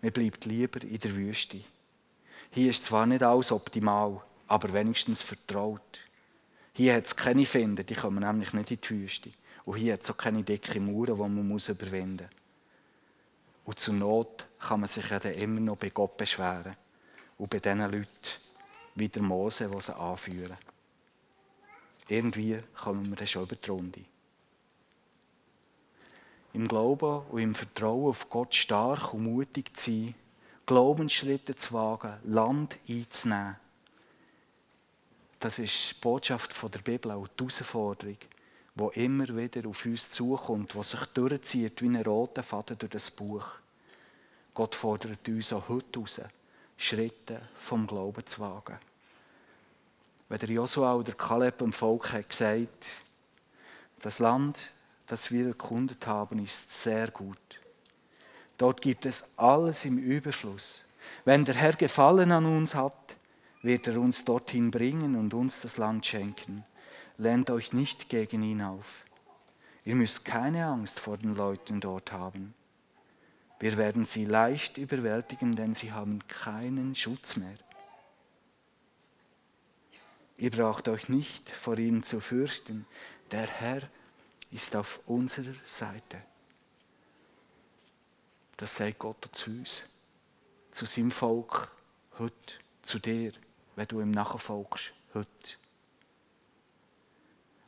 Man 0.00 0.12
bleibt 0.12 0.44
lieber 0.46 0.82
in 0.82 0.98
der 0.98 1.14
Wüste. 1.14 1.60
Hier 2.50 2.70
ist 2.70 2.86
zwar 2.86 3.06
nicht 3.06 3.22
alles 3.22 3.52
optimal, 3.52 4.22
aber 4.46 4.72
wenigstens 4.72 5.22
vertraut. 5.22 6.00
Hier 6.72 6.94
hat 6.94 7.06
es 7.06 7.16
keine 7.16 7.46
Finden, 7.46 7.84
die 7.84 7.94
kommen 7.94 8.20
nämlich 8.20 8.52
nicht 8.52 8.70
in 8.70 8.80
die 8.80 8.90
Wüste. 8.90 9.30
Und 9.64 9.76
hier 9.76 9.94
hat 9.94 10.02
es 10.02 10.10
auch 10.10 10.16
keine 10.16 10.42
dicken 10.42 10.86
Mauern, 10.86 11.14
die 11.14 11.20
man 11.20 11.48
muss 11.48 11.68
überwinden 11.68 12.24
muss. 12.24 12.44
Und 13.64 13.78
zur 13.78 13.94
Not 13.94 14.46
kann 14.58 14.80
man 14.80 14.88
sich 14.88 15.08
ja 15.08 15.18
dann 15.18 15.34
immer 15.34 15.60
noch 15.60 15.76
bei 15.76 15.88
Gott 15.88 16.16
beschweren. 16.16 16.76
Und 17.38 17.50
bei 17.50 17.58
diesen 17.58 17.80
Leuten 17.80 18.06
wie 18.94 19.08
der 19.08 19.22
Mose, 19.22 19.68
die 19.68 19.80
sie 19.80 19.96
anführen. 19.96 20.56
Irgendwie 22.08 22.60
kommen 22.76 23.08
wir 23.08 23.16
dann 23.16 23.26
schon 23.26 23.44
über 23.44 23.56
die 23.56 23.70
Runde. 23.70 24.04
Im 26.54 26.66
Glauben 26.68 27.26
und 27.30 27.40
im 27.40 27.54
Vertrauen 27.54 28.08
auf 28.08 28.30
Gott 28.30 28.54
stark 28.54 29.12
und 29.12 29.24
mutig 29.24 29.76
zu 29.76 29.90
sein, 29.90 30.14
Glaubensschritte 30.66 31.56
zu 31.56 31.74
wagen, 31.74 32.14
Land 32.24 32.78
einzunehmen. 32.88 33.56
Das 35.40 35.58
ist 35.58 35.90
die 35.90 36.00
Botschaft 36.00 36.54
der 36.74 36.78
Bibel, 36.78 37.10
auch 37.10 37.28
die 37.28 37.42
Herausforderung, 37.42 38.16
die 38.74 39.04
immer 39.04 39.28
wieder 39.36 39.68
auf 39.68 39.84
uns 39.84 40.08
zukommt, 40.08 40.72
die 40.72 40.82
sich 40.82 41.04
durchzieht 41.06 41.82
wie 41.82 41.86
ein 41.88 41.96
roter 41.96 42.42
Faden 42.42 42.78
durch 42.78 42.92
das 42.92 43.10
Buch. 43.10 43.44
Gott 44.54 44.74
fordert 44.74 45.28
uns 45.28 45.52
auch 45.52 45.68
heute 45.68 45.98
heraus, 45.98 46.20
Schritte 46.76 47.42
vom 47.56 47.86
Glauben 47.86 48.24
zu 48.24 48.40
wagen. 48.40 48.78
Wenn 50.28 50.38
der 50.38 50.50
Joshua 50.50 50.94
oder 50.94 51.12
Kaleb 51.12 51.58
dem 51.58 51.72
Volk 51.72 52.12
hat 52.12 52.28
gesagt, 52.28 52.86
das 54.00 54.18
Land, 54.18 54.72
das 55.06 55.30
wir 55.30 55.48
erkundet 55.48 56.06
haben, 56.06 56.42
ist 56.42 56.82
sehr 56.82 57.10
gut. 57.10 57.60
Dort 58.58 58.80
gibt 58.80 59.06
es 59.06 59.24
alles 59.36 59.84
im 59.84 59.98
Überfluss. 59.98 60.84
Wenn 61.24 61.44
der 61.44 61.54
Herr 61.54 61.74
Gefallen 61.74 62.32
an 62.32 62.46
uns 62.46 62.74
hat, 62.74 63.16
wird 63.62 63.86
er 63.88 64.00
uns 64.00 64.24
dorthin 64.24 64.70
bringen 64.70 65.16
und 65.16 65.34
uns 65.34 65.60
das 65.60 65.76
Land 65.76 66.06
schenken. 66.06 66.64
Lernt 67.16 67.50
euch 67.50 67.72
nicht 67.72 68.08
gegen 68.08 68.42
ihn 68.42 68.62
auf. 68.62 69.04
Ihr 69.84 69.96
müsst 69.96 70.24
keine 70.24 70.66
Angst 70.66 71.00
vor 71.00 71.18
den 71.18 71.34
Leuten 71.34 71.80
dort 71.80 72.12
haben. 72.12 72.54
Wir 73.60 73.76
werden 73.76 74.04
sie 74.04 74.24
leicht 74.24 74.78
überwältigen, 74.78 75.54
denn 75.54 75.74
sie 75.74 75.92
haben 75.92 76.20
keinen 76.28 76.94
Schutz 76.94 77.36
mehr. 77.36 77.56
Ihr 80.36 80.50
braucht 80.50 80.88
euch 80.88 81.08
nicht 81.08 81.48
vor 81.48 81.78
ihnen 81.78 82.02
zu 82.02 82.20
fürchten. 82.20 82.86
Der 83.30 83.46
Herr 83.46 83.82
ist 84.54 84.76
auf 84.76 85.00
unserer 85.06 85.54
Seite. 85.66 86.22
Das 88.56 88.76
sagt 88.76 89.00
Gott 89.00 89.28
zu 89.32 89.50
uns, 89.50 89.82
zu 90.70 90.84
seinem 90.86 91.10
Volk 91.10 91.68
heute, 92.20 92.54
zu 92.80 93.00
dir, 93.00 93.32
wenn 93.74 93.88
du 93.88 94.00
ihm 94.00 94.12
nachfolgst, 94.12 94.92
heute. 95.12 95.28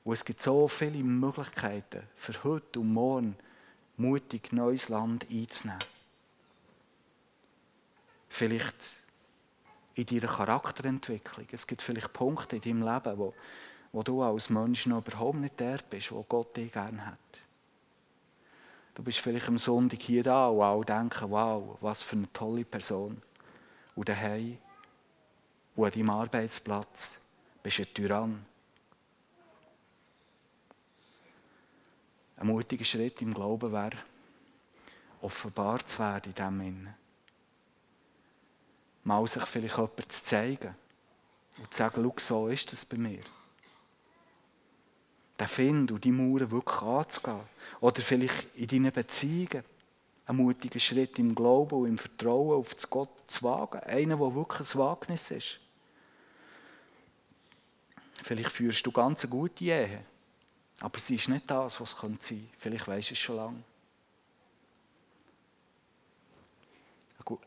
Und 0.04 0.12
es 0.12 0.24
gibt 0.24 0.40
so 0.40 0.68
viele 0.68 1.02
Möglichkeiten 1.02 2.04
für 2.14 2.44
heute 2.44 2.78
und 2.78 2.92
morgen 2.92 3.36
mutig 3.96 4.52
neues 4.52 4.88
Land 4.88 5.26
einzunehmen. 5.28 5.80
Vielleicht 8.28 8.76
in 9.96 10.06
deiner 10.06 10.32
Charakterentwicklung. 10.32 11.48
Es 11.50 11.66
gibt 11.66 11.82
vielleicht 11.82 12.12
Punkte 12.12 12.56
in 12.56 12.62
deinem 12.62 12.82
Leben, 12.82 13.18
wo, 13.18 13.34
wo 13.96 14.02
du 14.02 14.22
als 14.22 14.50
Mensch 14.50 14.84
noch 14.84 14.98
überhaupt 14.98 15.38
nicht 15.38 15.58
der 15.58 15.78
bist, 15.88 16.12
wo 16.12 16.22
Gott 16.22 16.54
dich 16.54 16.70
gerne 16.70 17.06
hat. 17.06 17.18
Du 18.94 19.02
bist 19.02 19.20
vielleicht 19.20 19.48
am 19.48 19.56
Sonntag 19.56 20.02
hier 20.02 20.22
da 20.22 20.48
und 20.48 20.60
alle 20.60 20.84
denken, 20.84 21.30
wow, 21.30 21.78
was 21.80 22.02
für 22.02 22.16
eine 22.16 22.30
tolle 22.30 22.66
Person. 22.66 23.22
Und 23.94 24.06
daheim 24.06 24.58
und 25.76 25.86
an 25.86 25.92
deinem 25.92 26.10
Arbeitsplatz 26.10 27.16
bist 27.62 27.78
du 27.78 27.82
ein 27.84 27.94
Tyrann. 27.94 28.46
Ein 32.36 32.48
mutiger 32.48 32.84
Schritt 32.84 33.22
im 33.22 33.32
Glauben 33.32 33.72
wäre, 33.72 33.96
offenbar 35.22 35.78
zu 35.86 36.00
werden 36.00 36.24
in 36.26 36.34
diesem 36.34 36.60
Innen. 36.60 36.94
Mal 39.04 39.26
sich 39.26 39.44
vielleicht 39.44 39.78
jemand 39.78 40.12
zu 40.12 40.22
zeigen 40.22 40.74
und 41.56 41.72
zu 41.72 41.78
sagen, 41.78 42.12
so 42.18 42.48
ist 42.48 42.70
das 42.70 42.84
bei 42.84 42.98
mir. 42.98 43.22
Den 45.38 45.48
Find 45.48 45.92
und 45.92 46.04
die 46.04 46.12
Mauern 46.12 46.50
wirklich 46.50 46.82
anzugehen. 46.82 47.40
Oder 47.80 48.00
vielleicht 48.00 48.54
in 48.54 48.68
deinen 48.68 48.92
Beziehungen 48.92 49.64
einen 50.26 50.38
mutigen 50.38 50.80
Schritt 50.80 51.18
im 51.18 51.34
Glauben 51.34 51.80
und 51.80 51.88
im 51.88 51.98
Vertrauen 51.98 52.58
auf 52.58 52.74
Gott 52.90 53.10
zu 53.26 53.44
wagen. 53.44 53.78
Einer, 53.80 54.16
der 54.16 54.34
wirklich 54.34 54.74
ein 54.74 54.78
Wagnis 54.80 55.30
ist. 55.30 55.60
Vielleicht 58.22 58.50
führst 58.50 58.84
du 58.84 58.90
ganz 58.90 59.22
eine 59.22 59.30
gute 59.30 59.64
Ehe, 59.64 60.00
aber 60.80 60.98
sie 60.98 61.14
ist 61.14 61.28
nicht 61.28 61.48
das, 61.48 61.80
was 61.80 61.92
es 61.92 62.00
sein 62.00 62.18
könnte. 62.18 62.36
Vielleicht 62.58 62.88
weisst 62.88 63.10
du 63.10 63.12
es 63.12 63.18
schon 63.20 63.36
lange. 63.36 63.62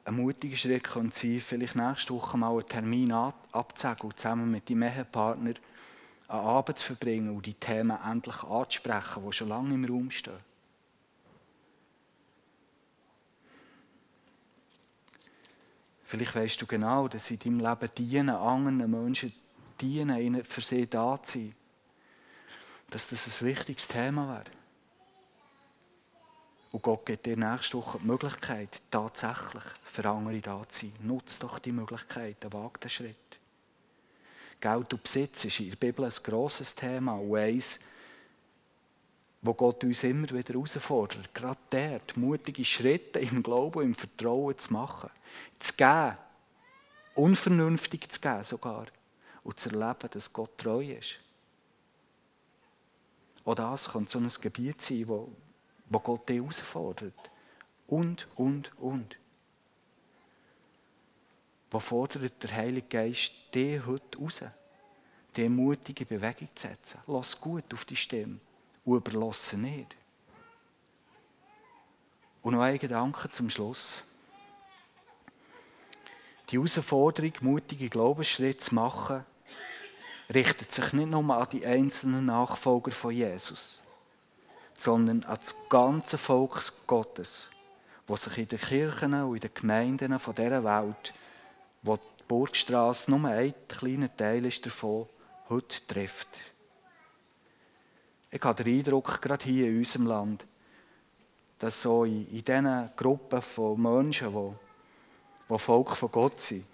Ein 0.05 0.15
mutiger 0.15 0.57
Schritt 0.57 0.83
könnte 0.83 1.17
sein, 1.17 1.41
vielleicht 1.41 1.75
nächste 1.75 2.13
Woche 2.13 2.37
mal 2.37 2.51
einen 2.51 2.67
Termin 2.67 3.11
abzusagen 3.11 4.09
und 4.09 4.19
zusammen 4.19 4.51
mit 4.51 4.69
deinem 4.69 4.83
Ehepartner 4.83 5.53
einen 6.29 6.45
Abend 6.45 6.77
zu 6.77 6.85
verbringen 6.85 7.35
und 7.35 7.45
die 7.45 7.55
Themen 7.55 7.97
endlich 8.05 8.43
anzusprechen, 8.43 9.23
die 9.25 9.33
schon 9.33 9.49
lange 9.49 9.73
im 9.73 9.85
Raum 9.85 10.11
stehen. 10.11 10.47
Vielleicht 16.03 16.35
weißt 16.35 16.61
du 16.61 16.65
genau, 16.65 17.07
dass 17.07 17.29
in 17.29 17.39
deinem 17.39 17.59
Leben 17.59 17.95
dienen 17.95 18.29
anderen 18.29 18.89
Menschen 18.89 19.33
dienen, 19.79 20.19
ihnen 20.19 20.43
für 20.43 20.61
sie 20.61 20.87
da 20.87 21.21
zu 21.21 21.39
sein, 21.39 21.55
dass 22.89 23.07
das 23.07 23.41
ein 23.41 23.47
wichtiges 23.47 23.87
Thema 23.87 24.27
wäre. 24.27 24.57
Und 26.71 26.83
Gott 26.83 27.05
gibt 27.05 27.25
dir 27.25 27.37
nächste 27.37 27.77
Woche 27.77 27.99
die 27.99 28.07
Möglichkeit, 28.07 28.81
tatsächlich 28.91 29.63
für 29.83 30.09
andere 30.09 30.39
da 30.39 30.67
zu 30.67 30.87
sein. 30.87 30.93
Nutz 31.01 31.39
doch 31.39 31.59
die 31.59 31.71
Möglichkeit, 31.71 32.37
wag 32.51 32.79
den 32.79 32.89
Schritt. 32.89 33.38
Geld 34.59 34.93
und 34.93 35.03
Besitz 35.03 35.45
ist 35.45 35.59
in 35.59 35.69
der 35.69 35.77
Bibel 35.77 36.05
ein 36.05 36.13
grosses 36.23 36.75
Thema 36.75 37.13
und 37.13 37.35
eins, 37.35 37.79
wo 39.41 39.53
Gott 39.53 39.83
uns 39.83 40.03
immer 40.03 40.29
wieder 40.29 40.53
herausfordert. 40.53 41.33
Gerade 41.33 41.59
dort, 41.69 42.17
mutige 42.17 42.65
Schritte 42.65 43.19
im 43.19 43.41
Glauben, 43.41 43.83
im 43.83 43.95
Vertrauen 43.95 44.57
zu 44.57 44.73
machen. 44.73 45.09
Zu 45.59 45.73
geben. 45.73 46.17
Unvernünftig 47.15 48.09
zu 48.09 48.19
geben 48.19 48.43
sogar 48.43 48.87
und 49.43 49.59
zu 49.59 49.69
erleben, 49.69 50.09
dass 50.11 50.31
Gott 50.31 50.57
treu 50.57 50.83
ist. 50.83 51.15
Auch 53.45 53.55
das 53.55 53.89
kann 53.89 54.07
so 54.07 54.19
ein 54.19 54.27
Gebiet 54.41 54.81
sein, 54.81 55.07
wo, 55.07 55.31
wo 55.89 55.99
Gott 55.99 56.27
dich 56.27 56.37
herausfordert. 56.37 57.31
Und, 57.87 58.27
und, 58.35 58.71
und. 58.77 59.17
Wo 61.71 61.79
fordert 61.79 62.41
der 62.41 62.55
Heilige 62.55 62.87
Geist 62.87 63.31
dich 63.53 63.85
heute 63.85 64.17
raus, 64.17 64.41
die 65.35 65.47
mutige 65.47 66.05
Bewegung 66.05 66.49
zu 66.55 66.67
setzen? 66.67 66.99
Lass 67.05 67.39
gut 67.39 67.71
auf 67.73 67.85
die 67.85 67.95
Stimme 67.95 68.39
und 68.85 68.97
überlasse 68.97 69.57
nicht. 69.57 69.95
Und 72.41 72.55
noch 72.55 72.61
ein 72.61 72.79
Gedanke 72.79 73.29
zum 73.29 73.49
Schluss. 73.49 74.03
Die 76.49 76.57
Herausforderung, 76.57 77.33
mutige 77.41 77.89
Glaubensschritte 77.89 78.57
zu 78.57 78.73
machen, 78.73 79.23
richtet 80.33 80.71
sich 80.71 80.93
nicht 80.93 81.09
nur 81.09 81.35
an 81.35 81.47
die 81.51 81.65
einzelnen 81.65 82.25
Nachfolger 82.25 82.91
von 82.91 83.11
Jesus, 83.11 83.83
sondern 84.75 85.23
an 85.25 85.37
das 85.39 85.55
ganze 85.69 86.17
Volk 86.17 86.73
Gottes, 86.87 87.49
das 88.07 88.23
sich 88.23 88.37
in 88.39 88.47
den 88.47 88.59
Kirchen 88.59 89.13
und 89.13 89.35
in 89.35 89.41
den 89.41 89.53
Gemeinden 89.53 90.17
dieser 90.17 90.63
Welt, 90.63 91.13
wo 91.81 91.95
die 91.95 92.23
Burgstraße 92.27 93.09
nur 93.11 93.29
ein 93.29 93.53
kleiner 93.67 94.15
Teil 94.15 94.45
ist 94.45 94.65
davon, 94.65 95.07
heute 95.49 95.85
trifft. 95.87 96.27
Ich 98.31 98.41
habe 98.43 98.63
den 98.63 98.79
Eindruck, 98.79 99.21
gerade 99.21 99.43
hier 99.43 99.67
in 99.67 99.79
unserem 99.79 100.05
Land, 100.05 100.45
dass 101.57 101.81
so 101.81 102.03
in, 102.03 102.27
in 102.29 102.43
diesen 102.43 102.89
Gruppen 102.95 103.41
von 103.41 103.81
Menschen, 103.81 104.31
die, 104.31 105.53
die 105.53 105.59
Volk 105.59 105.95
von 105.95 106.11
Gott 106.11 106.39
sind, 106.39 106.65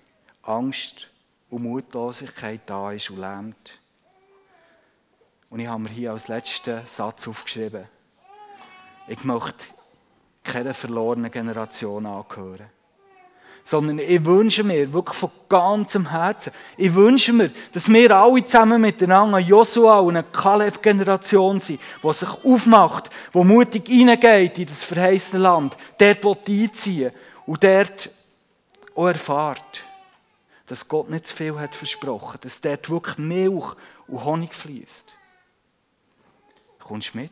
Angst 0.44 1.10
und 1.50 1.64
Mutlosigkeit 1.64 2.62
da 2.66 2.92
ist 2.92 3.10
und 3.10 3.20
lähmt. 3.20 3.80
Und 5.50 5.60
ich 5.60 5.68
habe 5.68 5.84
mir 5.84 5.90
hier 5.90 6.12
als 6.12 6.28
letzten 6.28 6.86
Satz 6.86 7.28
aufgeschrieben, 7.28 7.88
ich 9.08 9.24
möchte 9.24 9.66
keine 10.44 10.74
verlorene 10.74 11.30
Generation 11.30 12.06
angehören. 12.06 12.70
Sondern 13.68 13.98
ich 13.98 14.24
wünsche 14.24 14.64
mir 14.64 14.94
wirklich 14.94 15.18
von 15.18 15.32
ganzem 15.50 16.12
Herzen, 16.12 16.54
ich 16.78 16.94
wünsche 16.94 17.34
mir, 17.34 17.52
dass 17.74 17.90
wir 17.90 18.16
alle 18.16 18.46
zusammen 18.46 18.80
miteinander 18.80 19.40
Joshua 19.40 20.00
und 20.00 20.16
eine 20.16 20.24
Kaleb-Generation 20.24 21.60
sind, 21.60 21.80
die 22.04 22.14
sich 22.14 22.30
aufmacht, 22.30 23.10
die 23.34 23.44
mutig 23.44 23.88
hineingeht 23.88 24.60
in 24.60 24.68
das 24.68 24.84
verheißene 24.84 25.42
Land, 25.42 25.76
dort 25.98 26.48
einziehen 26.48 27.12
und 27.48 27.64
dort 27.64 28.12
auch 28.94 29.08
erfahrt, 29.08 29.84
dass 30.68 30.88
Gott 30.88 31.10
nicht 31.10 31.28
zu 31.28 31.36
viel 31.36 31.60
hat 31.60 31.74
versprochen, 31.74 32.38
dass 32.42 32.62
dort 32.62 32.88
wirklich 32.90 33.18
Milch 33.18 33.66
und 34.08 34.24
Honig 34.24 34.54
fließt. 34.54 35.06
Kommst 36.80 37.16
du 37.16 37.18
mit? 37.18 37.32